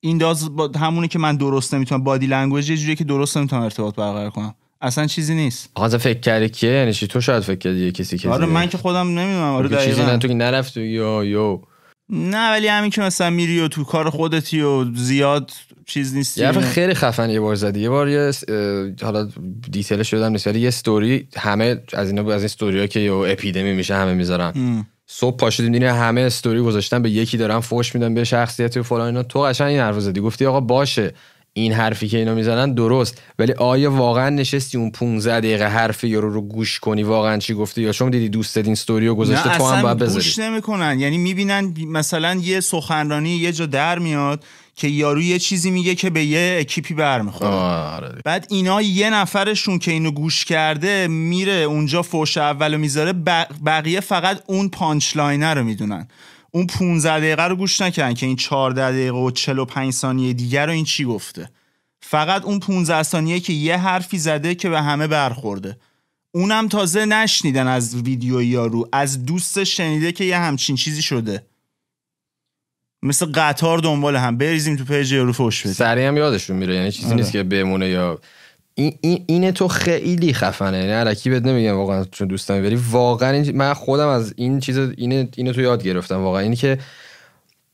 [0.00, 3.62] این داز با همونی که من درست نمی‌تونم body language یه جوریه که درست نمی‌تونم
[3.62, 4.54] ارتباط برقرار کنم.
[4.80, 5.70] اصلا چیزی نیست.
[5.74, 8.68] آقا فکر کردی کیه یعنی چی؟ تو شاید فکر کردی یه کسی که آره من
[8.68, 9.54] که خودم نمی‌دونم.
[9.54, 10.12] آره چیزی دقیقاً.
[10.12, 11.60] نه تو که نرفت یا یو
[12.08, 15.50] نه ولی همین که مثلا میری و تو کار خودتی و زیاد
[15.86, 16.40] چیز نیستی.
[16.40, 17.80] یه خیلی خفن یه بار زدی.
[17.80, 19.28] یه بار یه س- اه، حالا
[19.70, 23.12] detail ش یادم نیست ولی یه استوری همه از اینا از این استوری که یه
[23.12, 24.52] اپیدمی میشه همه می‌ذارن.
[24.56, 24.86] ام.
[25.12, 28.82] صبح پا شدیم دیدیم همه استوری گذاشتن به یکی دارن فوش میدن به شخصیتی و
[28.82, 29.22] فلان اینا.
[29.22, 30.20] تو قشنگ این حرف زدی.
[30.20, 31.14] گفتی آقا باشه
[31.52, 33.22] این حرفی که اینا می‌زنن درست.
[33.38, 37.82] ولی آیا واقعا نشستی اون 15 دقیقه حرف یارو رو گوش کنی؟ واقعا چی گفته
[37.82, 41.00] یا چون دیدی دوست این استوری رو گذاشته تو هم باید بذاری؟ گوش نمی‌کنن.
[41.00, 44.44] یعنی می‌بینن مثلا یه سخنرانی یه جا در میاد.
[44.80, 47.50] که یارو یه چیزی میگه که به یه اکیپی برمیخوره.
[47.50, 53.52] آره بعد اینا یه نفرشون که اینو گوش کرده میره اونجا فوش اولو می‌ذاره بق-
[53.66, 56.08] بقیه فقط اون punch line رو می‌دونن.
[56.50, 60.72] اون 15 دقیقه رو گوش نکردن که این 14 دقیقه و 45 ثانیه دیگر رو
[60.72, 61.50] این چی گفته.
[62.00, 65.78] فقط اون 15 ثانیه که یه حرفی زده که به همه برخورده.
[66.34, 71.49] اونم تازه نشنیدن از ویدیو یارو از دوستش شنیده که یه همچین چیزی شده.
[73.02, 75.72] مثل قطار دنبال هم بریزیم تو page یارو فوش بدیم.
[75.72, 77.16] سریع هم یادشون میره یعنی چیزی آره.
[77.16, 78.18] نیست که بمونه یا
[78.74, 83.30] این, این تو خیلی خفنه یعنی الکی بهت نمیگم واقعا چون دوست دارم ولی واقعا
[83.30, 86.40] این من خودم از این چیز اینه اینو تو یاد گرفتم واقعا.
[86.40, 86.78] اینی که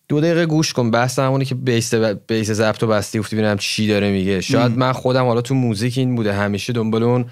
[0.08, 1.94] دو دقیقه گوش کن بحث همونی که bass
[2.28, 4.40] bass ضبط و بستی گفتی ببینم چی داره میگه.
[4.40, 7.24] شاید من خودم حالا تو موزیک این بوده همیشه دنبال اون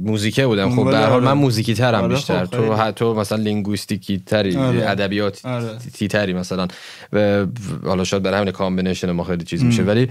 [0.00, 1.24] موزیکه بودم خب به هر حال آره.
[1.24, 2.74] من موزیکی ترم آره بیشتر خب تو.
[2.74, 4.90] حتی مثلا linguistic ی تری آره.
[4.90, 5.78] ادبیات آره.
[5.94, 6.68] تی تری مثلا
[7.12, 7.46] و
[7.84, 10.08] حالا شاید برای همین combination ما خیلی چیز میشه ولی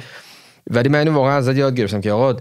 [0.70, 2.40] ولی من اینو واقعا ازت یاد گرفتم که آقا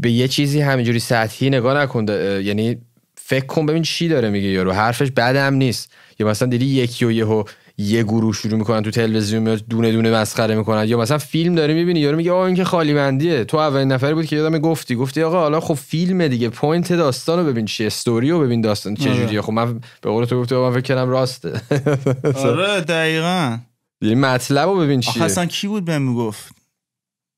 [0.00, 2.06] به یه چیزی همینجوری سطحی نگاه نکن
[2.42, 2.76] یعنی
[3.14, 7.10] فکر کن ببین چی داره میگه یارو حرفش بدم نیست یا مثلا دیدی یکی و
[7.10, 7.44] یهو
[7.80, 10.88] یه گروه شروع می‌کنن تو تلویزیون میاد دونه دونه مسخره می‌کنن.
[10.88, 14.14] یا مثلا فیلم داری می‌بینی یارو میگه آقا این که خالی بندیه تو اولین نفری
[14.14, 18.30] بود که یادم گفتی گفتی آقا حالا خب فیلم دیگه point داستانو ببین چیه؟ استوری
[18.30, 19.18] رو ببین داستان چه آره.
[19.18, 19.42] جوریه.
[19.42, 21.60] خب من به قول تو گفتی من فکر کردم راسته.
[22.44, 23.58] آره دقیقا.
[24.02, 25.22] یعنی مطلب رو ببین چیه.
[25.22, 26.52] اصلا کی بود بهم می‌گفت؟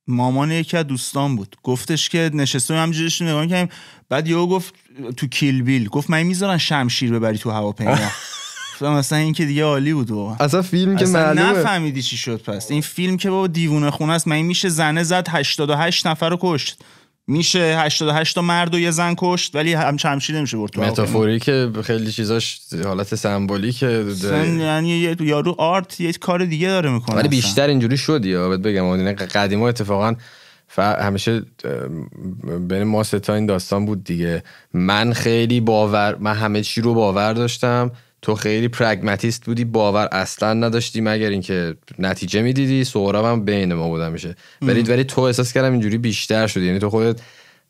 [0.06, 1.56] مامان یکی از دوستان بود.
[1.62, 3.68] گفتش که نشسته همینجوری داشتیم نگاه می‌کردیم.
[4.08, 4.74] بعد یهو گفت
[5.16, 7.96] تو کیل بیل گفت من می‌ذارن شمشیر ببری تو هواپیما.
[8.82, 11.58] مثلا این که دیگه عالی بود واقعا اصلا فیلم که اصلا معلومه.
[11.58, 12.70] نفهمیدی چی شد پس.
[12.70, 16.38] این فیلم که بابا دیوونه خونه است من این میشه زنه زد 88 نفر رو
[16.40, 16.78] کشت؟
[17.26, 20.82] میشه 88 تا مرد و یه زن کشت ولی هم شمشیر نمیشه برد تو.
[20.82, 24.04] متافوری که خیلی چیزاش حالت سمبولیکه
[24.58, 28.60] یعنی یه یارو آرت یه کار دیگه داره می‌کنه ولی بیشتر اینجوری شد یا بهت
[28.60, 28.84] بگم.
[28.84, 30.14] یعنی قدیما اتفاقا
[30.68, 30.78] ف...
[30.78, 31.42] همیشه
[32.60, 34.42] بین ما ستا این داستان بود دیگه.
[34.74, 37.90] من خیلی باور من همه چی رو باور داشتم.
[38.22, 42.84] تو خیلی پرگماتیست بودی باور اصلا نداشتی مگر اینکه نتیجه می‌دیدی.
[42.84, 44.34] سهراب هم بین ما بودم میشه.
[44.62, 46.66] ولی ولی تو احساس کردم اینجوری بیشتر شدی.
[46.66, 47.20] یعنی تو خودت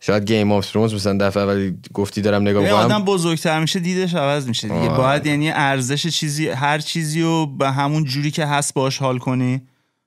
[0.00, 2.78] شاید Game of Thrones مثلا دفعه اولی گفتی دارم نگاه می‌کنم.
[2.78, 4.80] آدم بزرگتر میشه دیدش عوض میشه دیگه.
[4.80, 4.96] آره.
[4.96, 9.62] باید یعنی ارزش چیزی هر چیزی رو به همون جوری که هست باش حال کنی.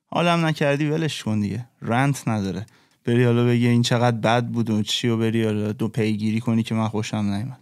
[0.07, 1.65] حالم نکردی ولش کن دیگه.
[1.81, 2.65] rant نداره.
[3.05, 6.63] بری حالا بگی این چقدر بد بود و چی و بری حالا دو پیگیری کنی
[6.63, 7.59] که من خوشم نیومد.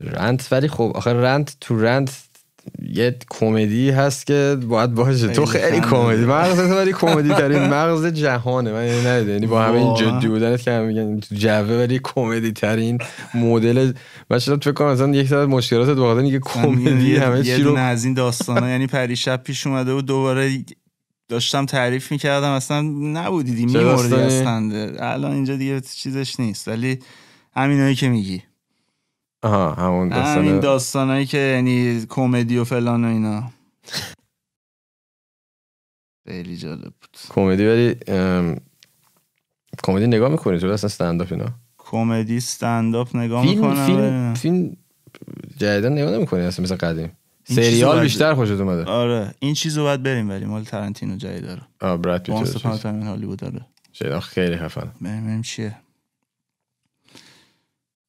[0.00, 2.28] rant ولی خب آخه rant تو rant
[2.82, 5.28] یه کمدی هست که باید باشه.
[5.28, 6.24] تو خیلی کمدی.
[6.24, 6.26] داره.
[6.26, 8.72] مغزت ولی کمدی ترین مغز جهانه.
[8.72, 9.94] من یعنی یعنی با همه این.
[9.94, 12.98] جدی بودنت که هم میگن تو جوه ولی کمدی ترین
[13.34, 13.92] مدل.
[14.30, 18.04] من شاید فکر کنم مثلا یک ساعت مشکلاتت واقعا یه کمدی همه چی رو از
[18.04, 18.68] این داستانا.
[18.68, 20.64] یعنی پریشب پیش اومده و دوباره
[21.28, 22.50] داشتم تعریف می‌کردم.
[22.50, 22.80] اصلا
[23.12, 24.92] نبودیدی چه میمردی خنده.
[24.98, 26.68] الان اینجا دیگه چیزش نیست.
[26.68, 26.98] ولی
[27.56, 28.42] همینایی که میگی.
[29.42, 33.50] آها همون همین داستان داستانایی که یعنی کمدی و فلان و اینا.
[36.28, 37.16] خیلی جالب بود.
[37.30, 37.94] کمدی ولی
[39.84, 41.46] کمدی نگاه می‌کنی؟ تو اصلا استنداپ اینا؟
[41.78, 44.76] کمدی استنداپ نگاه فیلم می‌کنم فیلم فیلم
[45.56, 47.12] جدیدا نگاه نمی‌کنی اصلا مثل قدیم.
[47.44, 48.84] سریال باید- بیشتر خوشت اومده.
[48.84, 49.34] آره.
[49.38, 52.54] این چیزو باید بریم ولی مال تارانتینو جدید داره آه براد پیت چیز.
[52.62, 55.76] Time هالیوود داره شیطان خیلی خفن بریم بریم چیه.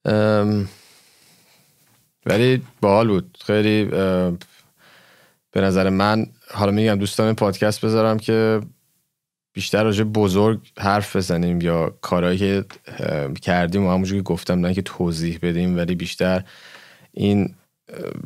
[0.05, 0.67] ام،
[2.25, 3.85] ولی باحال بود خیلی
[5.51, 8.61] به نظر من حالا میگم دوستان پادکست بذارم که
[9.53, 12.65] بیشتر راجع به بزرگ حرف بزنیم یا کارهایی که
[13.41, 16.43] کردیم و همونجوری که گفتم نه که توضیح بدیم ولی بیشتر
[17.13, 17.55] این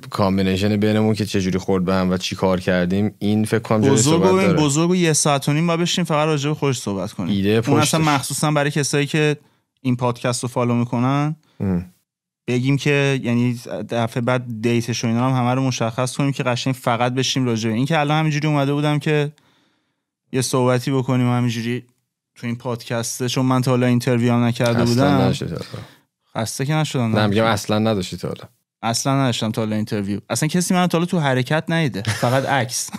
[0.09, 4.21] combination بینمون که چجوری خورد به هم و چی کار کردیم این فکر کنم بزرگ
[4.21, 7.11] و این بزرگ و یه ساعت و نیم باید بشینیم فقط راجع به خودش صحبت
[7.11, 7.99] کنیم ایده اون اصلا.
[7.99, 9.37] مخصوصا برای کسایی که
[9.81, 11.92] این پادکست رو follow می‌کنن ام.
[12.47, 16.43] بگیم که یعنی دفعه بعد date ش و اینا هم همه رو مشخص کنیم که
[16.43, 19.31] قشنگ فقط بشینیم راجع به این که الان همینجوری اومده بودم که
[20.31, 21.83] یه صحبتی بکنیم همینجوری
[22.35, 25.33] تو این پادکسته چون من تا حالا interview هم نکرده اصلا بودم.
[26.35, 27.15] خسته که نشدم.
[27.15, 28.43] نه میگم اصلا نداشتی تا حالا.
[28.81, 30.19] اصلا نداشتم تا حالا interview.
[30.29, 32.89] اصلا کسی من تا حالا تو حرکت ندیده فقط عکس.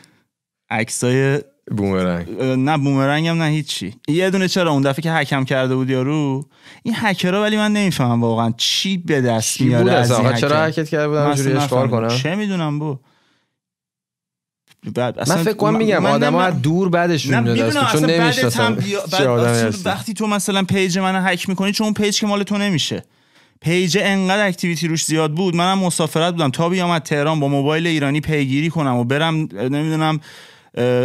[0.70, 1.40] عکسای
[1.76, 3.94] boomerang نه boomerang هم نه هیچی.
[4.08, 6.44] یه دونه چرا اون دفعه که هکم کرده بود یارو
[6.82, 11.06] این هکرها ولی من نمی‌فهمم واقعا چی به دست میاره از این چرا؟ هکت کرده
[11.08, 12.08] من اصلا اشغال نفهمیدم.
[12.08, 12.16] کنم.
[12.18, 12.96] چه می‌دونم بو.
[14.94, 16.34] بعد من اصلا فکر کنم من- میگم من آدم.
[16.34, 18.76] از دور بدشون نه میاد چون نمی‌شناسن
[19.84, 23.04] وقتی تو مثلا page منو هک می‌کنی چون اون page که مال تو نمیشه.
[23.60, 26.50] page انقدر activity روش زیاد بود منم مسافرت بودم.
[26.50, 30.20] تا بیام از تهران با موبایل ایرانی پیگیری کنم و برم نمی‌دونم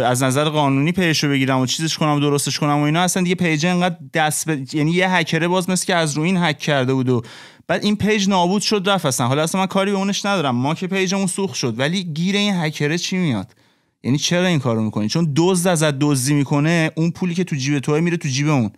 [0.04, 3.22] از نظر قانونی پیش رو بگیرم و چیزش کنم و درستش کنم و اینا اصلا
[3.22, 4.62] دیگه page انقدر دست به...
[4.72, 7.22] یعنی یه هکره باز مثل که از رو این هک کرده بود و
[7.68, 9.26] بعد این page نابود شد رفت اصلا.
[9.26, 10.56] حالا اصلا من کاری به اونش ندارم.
[10.56, 13.54] ما که page مون سوخت شد ولی گیر این هکره چی میاد؟
[14.02, 17.78] یعنی چرا این کارو می‌کنی؟ چون دزد ازت دزدی می‌کنه اون پولی که تو جیب
[17.78, 18.70] توه میره تو جیب اون.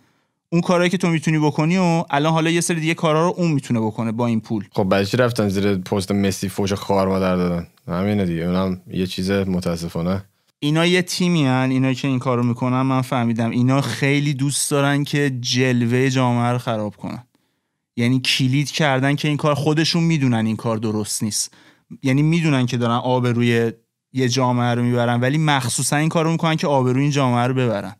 [0.51, 3.51] اون کارهایی که تو می‌تونی بکنی و الان حالا یه سری دیگه کارا رو اون
[3.51, 4.65] می‌تونه بکنه با این پول.
[4.71, 8.43] خب چی رفتن زیر پست مسی فوش خار مادر دادن؟ همینه دیگه.
[8.43, 10.23] اونم یه چیز متاسفانه.
[10.59, 15.03] اینا یه تیمی هن اینا که این کارو می‌کنن من فهمیدم اینا خیلی دوست دارن
[15.03, 17.23] که جلوه جامعه رو خراب کنن.
[17.95, 21.53] یعنی کلید کردن که این کار خودشون می‌دونن این کار درست نیست.
[22.03, 23.71] یعنی می‌دونن که دارن آبروی
[24.13, 27.95] یه جامعه رو می‌برن ولی مخصوصا این کارو می‌کنن که آبروی این جامعه رو ببرن.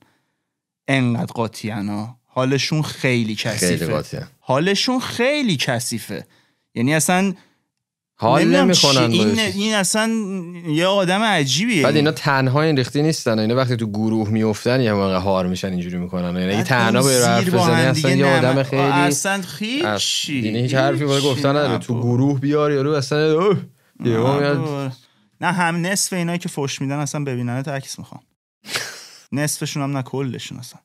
[0.87, 2.19] انقدر قاطیان ها.
[2.25, 4.03] حالشون خیلی کثیفه.
[4.39, 6.27] حالشون خیلی کثیفه.
[6.75, 7.33] یعنی اصلا
[8.21, 9.39] حال نمی‌کنن این.
[9.39, 10.11] این اصلا
[10.67, 11.83] یه آدم عجیبیه.
[11.83, 15.67] بعد اینا تنها این ریختی نیستن اینا وقتی تو گروه میفتن یه موقع هار میشن
[15.71, 20.59] اینجوری می‌کنن یعنی بعد تنها به حرف بزنی اصلا یه آدم خیلی اصلا هیچی یعنی
[20.59, 21.77] هیچ حرفی هیچی گفتن نداره.
[21.77, 22.01] تو.
[22.01, 23.53] گروه بیار یارو اصلا یهو
[23.99, 24.09] نه
[24.39, 24.57] میاد.
[24.57, 24.89] بابا.
[25.41, 28.21] نه هم نصف اینایی که فوش میدن اصلا ببینن عکس می‌خوان.
[29.31, 30.79] نصفشون هم نه کلشون اصلا.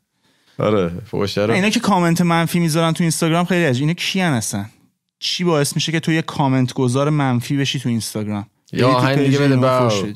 [0.59, 1.55] آره فوشه رو.
[1.55, 4.64] اینا که کامنت منفی می‌ذارن تو اینستاگرام خیلی عجیبه اینا کیان اصلا؟
[5.24, 8.98] چی باعث میشه که تو یه کامنت گذار منفی بشی تو اینستاگرام؟ یا بری تو
[8.98, 10.14] آهنگ دیگه بده بدی.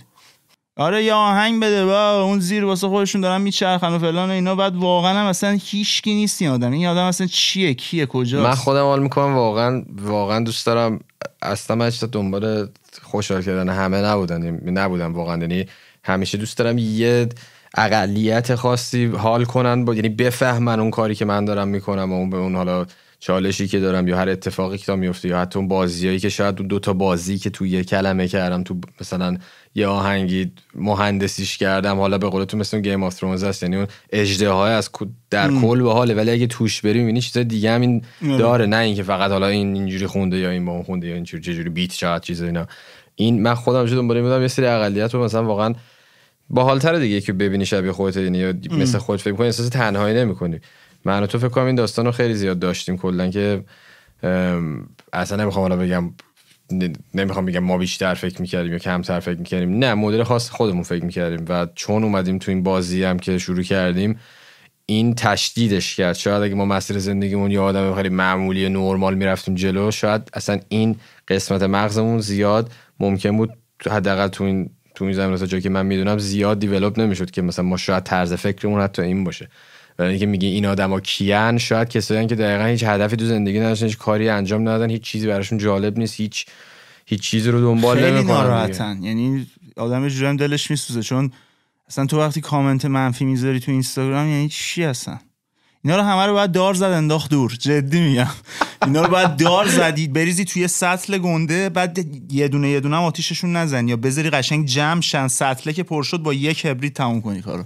[0.76, 4.54] آره یا آهنگ بده با اون زیر واسه خودشون دارن میچرخن و فلان و اینا.
[4.54, 6.72] بعد واقعا هم اصلا هیچکی نیست این آدم.
[6.72, 9.34] این آدم اصلا چیه؟ کیه؟ کجاست؟ من خودم حال می‌کنم.
[9.34, 11.00] واقعا واقعا دوست دارم.
[11.42, 12.68] اصلا من دنبال
[13.02, 14.42] خوشحال کردن همه نبودن.
[14.44, 15.36] یعنی نبودم واقعا.
[15.40, 15.66] یعنی
[16.04, 17.28] همیشه دوست دارم یه
[17.74, 19.84] اقلیت خاصی حال کنن.
[19.84, 22.86] با یعنی بفهمن اون کاری که من دارم می‌کنم و اون به اون حالا
[23.20, 26.58] چالشی که دارم یا هر اتفاقی که تا میفته یا حتی اون بازیایی که شاید
[26.58, 29.36] اون دو تا بازی که تو یه کلمه کردم تو مثلا
[29.74, 33.86] یه آهنگی مهندسیش کردم حالا به قول تو مثل گیم آف ترونز هست یعنی اون
[34.12, 36.14] اجدهای از کو- در کل به حاله.
[36.14, 38.02] ولی اگه توش بری می‌بینی چیزای دیگه هم این
[38.38, 38.66] داره.
[38.66, 41.54] نه اینکه فقط حالا این اینجوری خونده یا این با اون خونده یا اینجوری چه
[41.54, 42.66] جوری بیت شاید چیز اینا.
[43.14, 45.74] این من خودم جو دنبال میدم یه سری اقلیت رو مثلا واقعا
[46.50, 50.60] باحالتر دیگه که ببینی شبیه خودت یعنی یا مثل خودت فکر کنی احساس تنهایی نمی‌کنی.
[51.04, 53.64] من تو فکر کنم این داستان رو خیلی زیاد داشتیم کلا که
[55.12, 56.12] اصلا نمی‌خوام حالا بگم
[57.14, 59.78] نمی‌خوام بگم ما بیشتر فکر می‌کردیم یا کمتر فکر می‌کردیم.
[59.78, 63.62] نه مدل خاص خودمون فکر می‌کردیم و چون اومدیم تو این بازی هم که شروع
[63.62, 64.18] کردیم
[64.86, 66.14] این تشدیدش کرد.
[66.14, 70.96] شاید اگه ما مسیر زندگیمون یه آدم خیلی معمولی نرمال می‌رفتیم جلو شاید اصلا این
[71.28, 73.50] قسمت مغزمون زیاد ممکن بود
[73.90, 77.42] حداقل تو این تو این زمینه تا جایی که من می‌دونم زیاد دیولپ نمی‌شد که
[77.42, 79.48] مثلا ما شاید طرز فکرمون حتی این باشه.
[79.98, 83.86] ولی اینکه میگه این آدما کیان شاید کسایی که دقیقا هیچ هدفی تو زندگی نداشتن
[83.86, 86.46] هیچ کاری انجام ندادن هیچ چیزی براشون جالب نیست هیچ
[87.06, 89.02] هیچ چیزی رو دنبال خیلی نمی‌کنن ناراحتن.
[89.02, 89.46] یعنی
[89.76, 91.02] آدم هم دلش میسوزه.
[91.02, 91.32] چون
[91.88, 95.20] اصلا تو وقتی کامنت منفی می‌ذاری تو اینستاگرام یعنی چی هستن
[95.84, 97.52] اینا رو همه رو باید دار زد انداخت دور.
[97.60, 98.26] جدی میگم.
[98.82, 101.98] اینا رو باید دار زدید بریزی توی سطل گنده بعد
[102.32, 105.28] یه دونه یه دونه هم آتیششون نزن یا بذاری قشنگ جمع شن.
[105.28, 107.64] سطله که پر شد با یک کبریت تموم کنی کارو.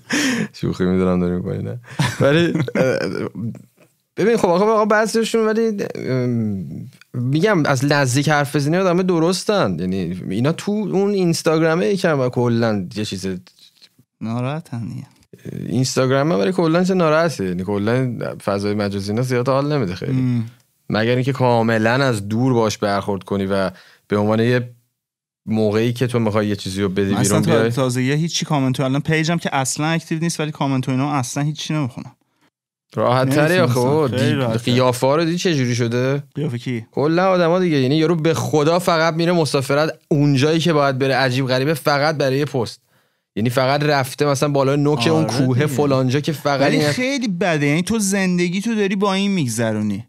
[0.52, 1.78] شوخی می‌دونم داری می‌کنی نه
[2.20, 2.52] ولی
[4.16, 5.84] ببین خب آقا بعضیشون ولی
[7.14, 9.76] میگم از نزدیک حرف بزنی آدم درستن.
[9.80, 13.26] یعنی اینا تو اون اینستاگرامه یکم کلا یه چیز
[14.20, 14.88] ناراحتن
[15.66, 17.44] اینستاگرام ولی کلا چه ناراحته.
[17.44, 20.12] یعنی کلا فضای مجازی اینا زیاد حال نمیده خیلی.
[20.12, 20.50] ام.
[20.90, 23.70] مگر اینکه کاملا از دور باش برخورد کنی و
[24.08, 24.70] به عنوان یه
[25.46, 27.70] موقعی که تو می‌خوای یه چیزی رو بدی من بیرون بیای.
[27.70, 31.74] تازگی هیچی کامنت الان page م که اصلا active نیست ولی کامنت اینا اصلا هیچی
[31.74, 32.16] نمی‌خونم.
[32.94, 34.56] راحت تری آخه تر.
[34.56, 37.76] قیافه رو دیدی چه جوری شده؟ قیافه کی؟ کلا آدما دیگه.
[37.76, 41.14] یعنی یارو به خدا فقط میره مسافرت اونجایی که باید بره.
[41.14, 42.81] عجیب غریبه فقط برای یه پست.
[43.36, 45.66] یعنی فقط رفته مثلا بالا نوک اون آره کوه دیگه.
[45.66, 47.66] فلانجا که فقط ولی خیلی بده.
[47.66, 50.04] یعنی تو زندگی تو داری با این میگذرونی.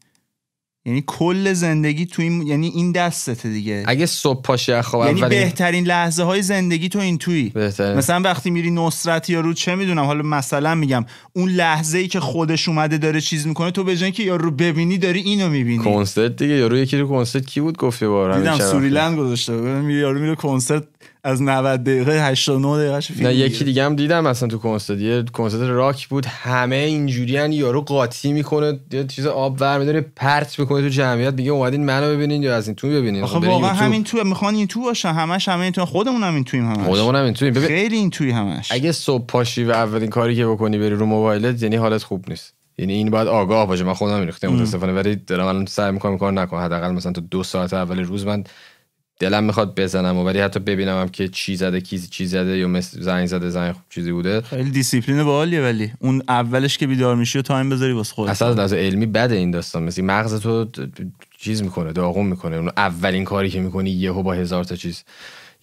[0.85, 3.83] یعنی کل زندگی تو این یعنی این دستته دیگه.
[3.87, 7.49] اگه صبح پاشی خواب یعنی اولین بهترین لحظه های زندگی تو این تویی.
[7.49, 7.97] بهترین.
[7.97, 12.19] مثلا وقتی میری نصرت یا رو چه می‌دونم حالا مثلا میگم اون لحظه ای که
[12.19, 15.83] خودش اومده داره چیز می‌کنه تو به که یارو ببینی داری اینو می‌بینی.
[15.83, 16.53] کنسرت دیگه.
[16.53, 18.71] یارو یکی رو کنسرت کی بود؟ گفته بار همین دیدم.
[18.71, 20.83] سوریلند گذاشته میره یارو میره کنسرت
[21.25, 24.99] از 90 دقیقه 89 دقیقه نه یکی دیگه هم دیدم مثلا تو کنسرت.
[24.99, 26.25] یه کنسرت راک بود.
[26.25, 31.33] همه اینجوریان یارو قاطی می‌کنه یه چیز آب ور میداره پرت می‌کنه تو جمعیت.
[31.33, 33.23] میگه اومدین منو ببینین یا از این تو ببینین.
[33.23, 33.73] آخه واقعا.
[33.73, 35.09] همین تو می‌خوان این تو باشن.
[35.09, 36.85] همش همه این تو خودمون هم این تویم همش.
[36.85, 38.71] خودمون هم اینطوری ببین خیلی این توی همش.
[38.71, 42.53] اگه صبح پاشی و اولین کاری که بکنی بری رو موبایلت یعنی حالت خوب نیست.
[42.77, 43.83] یعنی این باید آگاه باشه.
[43.83, 44.93] من خودم ریختم متاسفانه.
[44.93, 46.59] ولی دارم الان سعی می‌کنم کار نکنم.
[46.59, 48.43] حداقل مثلا تو دو ساعت اول روز من
[49.23, 52.67] دلم می‌خواد بزنم و ولی حتی ببینم هم که چی زده کی چی زده یا
[52.67, 54.41] مثل زنگ زده زنگ خوب چیزی بوده.
[54.41, 58.29] خیلی دیسیپلین باحالیه ولی اون اولش که بیدار میشی و time بذاری واسه خودت.
[58.29, 59.83] اصلا از علمی بده این داستان.
[59.83, 60.67] مثل مغز تو
[61.37, 62.55] چیز می‌کنه داغون می‌کنه.
[62.55, 65.03] اون اولین کاری که می‌کنی یهو با هزار تا چیز.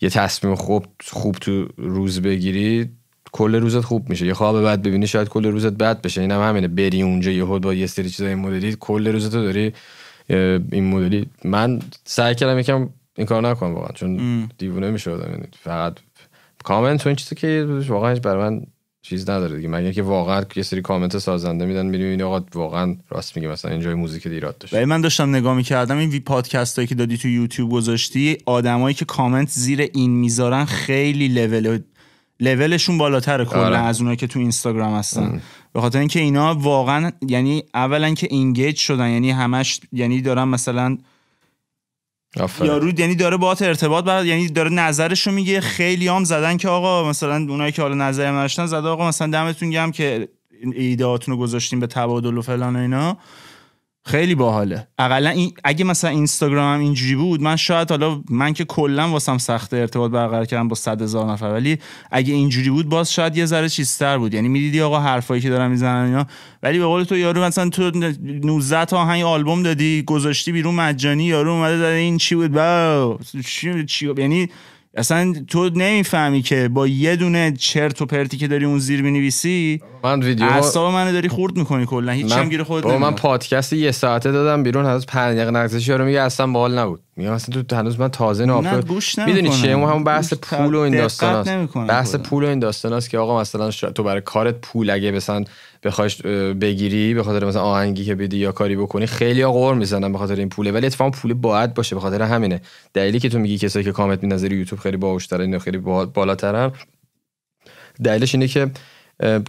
[0.01, 2.89] یه تصمیم خوب خوب تو روز بگیری
[3.33, 4.27] کل روزت خوب میشه.
[4.27, 6.21] یه خواب بد ببینی شاید کل روزت بد بشه.
[6.21, 6.69] اینم هم همینه.
[6.69, 9.73] بری اونجا یهو با یه سری چیزای مدلی کل روزت رو داری
[10.73, 11.27] این مدلی.
[11.45, 12.89] من سعی کردم یکم
[13.21, 15.95] این کار نکنم واقعا چون دیوونه می‌شدم یعنی فقط
[16.65, 18.63] کامنت این چیزی که واقعا برای من
[19.03, 23.37] چیز نداره دیگه مگه که واقعا یه سری کامنت سازنده میدن می‌بینی آقا واقعا راست
[23.37, 26.89] میگه مثلا اینجای موزیک ایراد داشت ولی من داشتم نگاه می‌کردم این وی پادکست هایی
[26.89, 31.79] که دادی تو یوتیوب گذاشتی آدمایی که کامنت زیر این می‌ذارن خیلی لول
[32.41, 33.79] لولشون بالاتره کلا آره.
[33.79, 35.41] از اونایی که تو اینستاگرام هستن
[35.73, 40.97] به خاطر اینکه اینا واقعا یعنی اولا که engage شدن یعنی همش یعنی دارن مثلا.
[42.37, 45.61] یارو یعنی داره باهات ارتباط بعد یعنی داره نظرشو میگه.
[45.61, 49.31] خیلی هم زدن که آقا مثلا اونایی که حالا نظری هم نداشتن زده آقا مثلا
[49.31, 50.29] دمتون گرم که
[50.75, 53.19] ایدهاتون رو گذاشتین به تبادل و فلان و اینا.
[54.05, 54.87] خیلی باحاله.
[54.99, 59.75] اقلا این اگه مثلا اینستاگرام اینجوری بود من شاید حالا من که کلا واسم سخت
[59.75, 61.79] ارتباط برقرار کردم با صد هزار نفر ولی
[62.11, 64.35] اگه اینجوری بود باز شاید یه ذره چیزتر بود.
[64.35, 66.27] یعنی می‌دیدی آقا حرفایی که دارن می‌زنن اینا.
[66.63, 67.91] ولی به قول تو یارو مثلا تو
[68.25, 73.19] 19 تا آهنگ آلبوم دادی گذاشتی بیرون مجانی یارو اومده داره این چی بود؟ با
[73.45, 74.49] چی چی یعنی
[74.95, 79.81] اصلا تو نمی‌فهمی که با یه دونه چرت و پرتی که داری اون زیر می‌نویسی
[80.05, 83.15] من ویدیو اعصاب منو داری خورد می‌کنی کلا هیچ هم گیر خودت من.
[83.15, 87.33] پادکست یه ساعته دادم بیرون هنوز پنج دقیقه نگذشت یارو میگه اصلا باحال نبود میگم
[87.33, 89.49] اصلا تو هنوز من تازه نه، گوش می‌دونی.
[89.49, 92.15] چیه اون همون بحث پول و این دقت داستان نمی‌کنم بحث.
[92.15, 95.45] پول و این داستان است که آقا مثلا شا- تو برای کارت پول اگه مثلا
[95.83, 100.13] بخوای اه، بگیری به خاطر مثلا آهنگی که بدی یا کاری بکنی خیلی غر می‌زنن
[100.13, 100.73] به خاطر این پوله.
[100.73, 101.95] ولی اتفاقا پول باید باشه.
[101.95, 102.61] به خاطر همینه.
[102.95, 106.73] دلیلی که تو میگی کسایی که کامنت می‌نظری یوتیوب خیلی باهوش‌ترن اینا خیلی با- بالاترن
[108.05, 108.71] دلیلش اینه که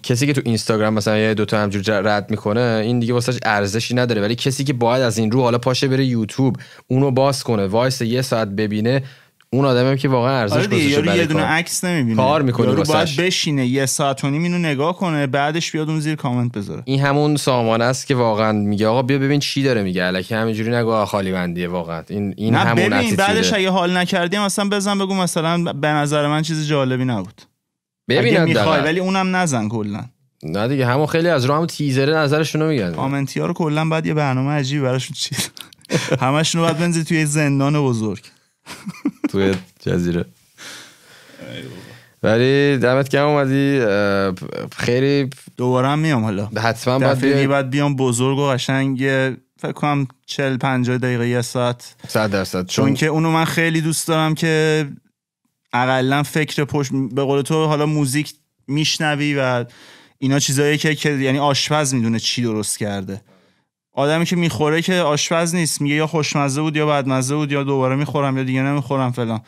[0.03, 4.21] کسی که تو اینستاگرام مثلا یه دوتا همینجور رد می‌کنه این دیگه واسش ارزشی نداره.
[4.21, 6.57] ولی کسی که باید از این رو حالا پاشه بره یوتیوب
[6.87, 9.03] اونو باز کنه وایسه یه ساعت ببینه
[9.53, 11.43] اون آدمی که واقعا ارزش آره یارو یه دونه.
[11.43, 12.15] عکس نمی‌بینه.
[12.15, 13.15] کار می‌کنی یارو باید.
[13.17, 16.83] بشینه یه ساعت و نیم اینو نگاه کنه بعدش بیاد اون زیر کامنت بذاره.
[16.85, 20.05] این همون سامانه است که واقعا میگه آقا بیا ببین چی داره میگه.
[20.05, 22.03] الکی همینجوری نگو خالی بندیه واقعا.
[22.09, 23.15] این این نه همون ببین.
[23.15, 27.41] بعدش اگه حال نکردی مثلا بزن بگو مثلا به نظر من چیز جالبی نبود.
[28.09, 28.81] ببین می‌خوای.
[28.81, 30.05] ولی اونم نزن کلا.
[30.43, 32.91] نه دیگه همون خیلی از رو همون تیزر نظرشونو میگن.
[32.93, 35.49] کامنتی ها رو کلا بعد یه برنامه عجیبی براشون چیز
[36.21, 38.23] همشون رو باید بنزی توی زندان بزرگ.
[39.29, 40.25] توی جزیره.
[42.23, 43.85] ولی دمت گرم اومدی
[44.77, 46.45] خیلی دوباره هم میام حالا.
[46.45, 48.97] حتما باید باید بیام بزرگ و قشنگ
[49.61, 51.95] فکر کنم 40 50 دقیقه یه ساعت.
[52.07, 52.65] صد درصد.
[52.65, 54.87] چون که اونو من خیلی دوست دارم که
[55.73, 58.33] اقلا فکر پشت به قول تو حالا موزیک
[58.67, 59.65] میشنوی و
[60.17, 63.21] اینا چیزایی که, که یعنی آشپز می‌دونه چی درست کرده.
[63.93, 67.95] آدمی که می‌خوره که آشپز نیست میگه یا خوشمزه بود یا بدمزه بود یا دوباره
[67.95, 69.41] می‌خورم یا دیگه نمی‌خورم فلان.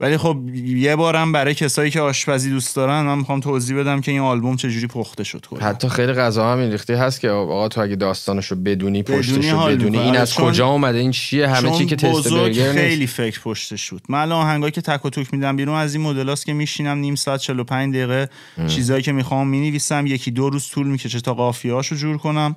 [0.00, 4.12] ولی خب یه بارم برای کسایی که آشپزی دوست دارن من می‌خوام توضیح بدم که
[4.12, 5.60] این آلبوم چجوری پخته شد کلا.
[5.60, 9.66] حتی خیلی غذا هم این ریختی هست که آقا تو اگه داستانشو بدونی بدونی پشتشو
[9.66, 9.98] بدونی.
[9.98, 12.72] این آره، از چون- کجا اومده؟ این چیه؟ همه چی که taste نیست.
[12.72, 14.02] خیلی فکر پشتش بود.
[14.08, 17.14] من الان آهنگایی که تک و توک میدم بیرون از این مدلاست که میشینم نیم
[17.14, 18.28] ساعت 45 دقیقه
[18.66, 22.56] چیزایی که می‌خوام می‌نویسم یکی دو روز طول می‌کشه تا قافیه‌هاشو جور کنم.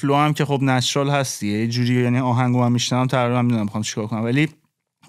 [0.00, 3.82] flow هم که خب natural هستی یه جوری یعنی آهنگو من میشنوم تقریبا می‌دونم می‌خوام
[3.82, 4.24] چیکار کنم.
[4.24, 4.48] ولی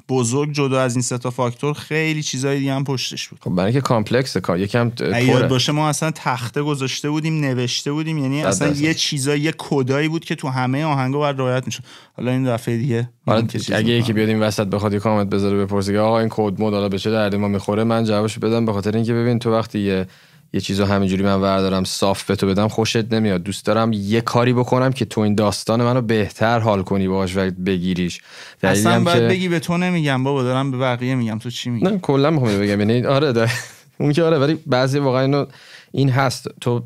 [0.10, 3.40] بزرگ جدا از این سه تا فاکتور خیلی چیزای دیگه هم پشتش بود.
[3.42, 8.18] خب برای اینکه complex کار یکم زیاد باشه ما اصلا تخته گذاشته بودیم نوشته بودیم
[8.18, 8.68] یعنی اصلا.
[8.68, 11.84] یه چیزایی یه کدایی بود که تو همه آهنگا باید رعایت می‌شد.
[12.18, 13.94] حالا این دفعه دیگه حالا اگه.
[13.94, 16.90] یکی بیاد این وسط بخواد یه کامنت بذاره بپرسه که آقا این کد مد حالا
[16.90, 20.08] به چه دردی؟ ما می‌خوره من جوابش بدم به خاطر اینکه ببین تو وقتی یه
[20.54, 23.44] یه چیزو همینجوری من وردارم صاف به تو بدم خوشت نمیاد.
[23.44, 27.52] دوست دارم یه کاری بکنم که تو این داستان منو بهتر حال کنی باش و
[27.66, 28.22] بگیریش.
[28.64, 29.28] اصلا باید که...
[29.28, 31.40] بگی به تو نمیگم بابا دارم به بقیه میگم.
[31.40, 32.80] تو چی میگی؟ نه کلا می‌خوام بگم.
[32.80, 33.52] یعنی آره ده.
[34.00, 35.46] اون که آره ولی بعضی واقعا اینو
[35.92, 36.48] این هست.
[36.62, 36.84] تو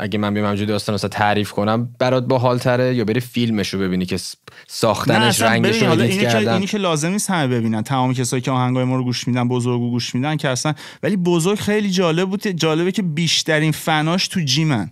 [0.00, 3.80] اگه من بیام همجوری داستان اصلا تعریف کنم برات باحال تره یا بری فیلمش رو
[3.80, 4.18] ببینی که
[4.66, 7.82] ساختنش رنگش رو اینی که اینی که لازم نیست همه ببینن.
[7.82, 11.58] تمام کسایی که آهنگای ما رو گوش میدن بزرگو گوش میدن که اصلا ولی بزرگ
[11.58, 14.90] خیلی جالب بود جالبه که بیشترین فناش تو جیمن.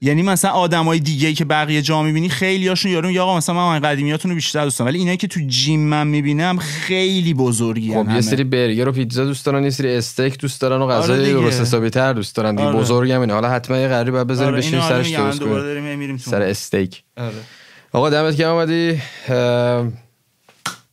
[0.00, 3.78] یعنی مثلا آدمای دیگه که بقیه جا می‌بینی خیلی هاشون یارو یا آقا مثلا من
[3.78, 4.88] قدیمیاتون رو بیشتر دوست دارم.
[4.88, 9.24] ولی اینایی که تو جیم من می‌بینم خیلی بزرگی خب یه سری برگر و پیتزا
[9.24, 12.54] دوست دارن یه سری استیک دوست دارن و غذای آره درست حسابی تر دوست دارن
[12.54, 12.68] دیگه.
[12.68, 12.78] آره.
[12.78, 13.32] بزرگ هم اینه.
[13.32, 16.16] حالا حتما یه قراری باید بذاریم آره بشین سرش درست کنیم.
[16.16, 17.02] سر استیک.
[17.16, 17.32] آره.
[17.92, 19.00] آقا دمت گرم اومدی.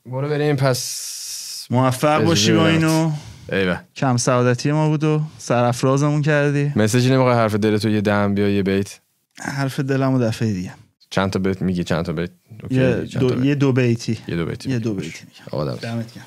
[0.06, 3.12] برو بریم پس موفق باشی با اینو.
[3.54, 3.80] ایوه.
[3.96, 6.74] کم سعادتی ما بود و سرافرازمون کردی.
[6.76, 9.00] مسیجی نمی‌خوای حرف دلتو یه دم بیا یه بیت؟
[9.40, 10.74] حرف دلمو دفعه دیگه.
[11.10, 12.32] چند تا بیت میگی؟ چند تا بیت؟
[12.70, 14.20] یه, دو, یه دو بیتی.
[14.28, 14.70] یه دو بیتی.
[14.70, 16.26] یه دو بیتی آقا دمت گرم.